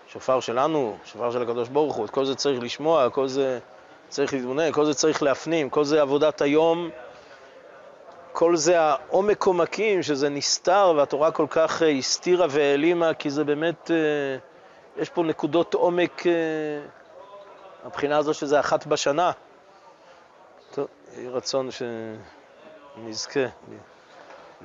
[0.09, 3.59] שופר שלנו, שופר של הקדוש ברוך הוא, את כל זה צריך לשמוע, כל זה
[4.09, 6.91] צריך להתבונן, כל זה צריך להפנים, כל זה עבודת היום,
[8.33, 13.91] כל זה העומק עומקים, שזה נסתר, והתורה כל כך אה, הסתירה והעלימה, כי זה באמת,
[13.91, 13.97] אה,
[15.03, 16.23] יש פה נקודות עומק,
[17.87, 19.31] מבחינה הזו שזה אחת בשנה.
[21.17, 23.47] יהי רצון שנזכה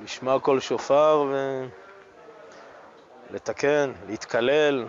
[0.04, 1.24] לשמוע כל שופר
[3.30, 4.86] ולתקן, להתקלל.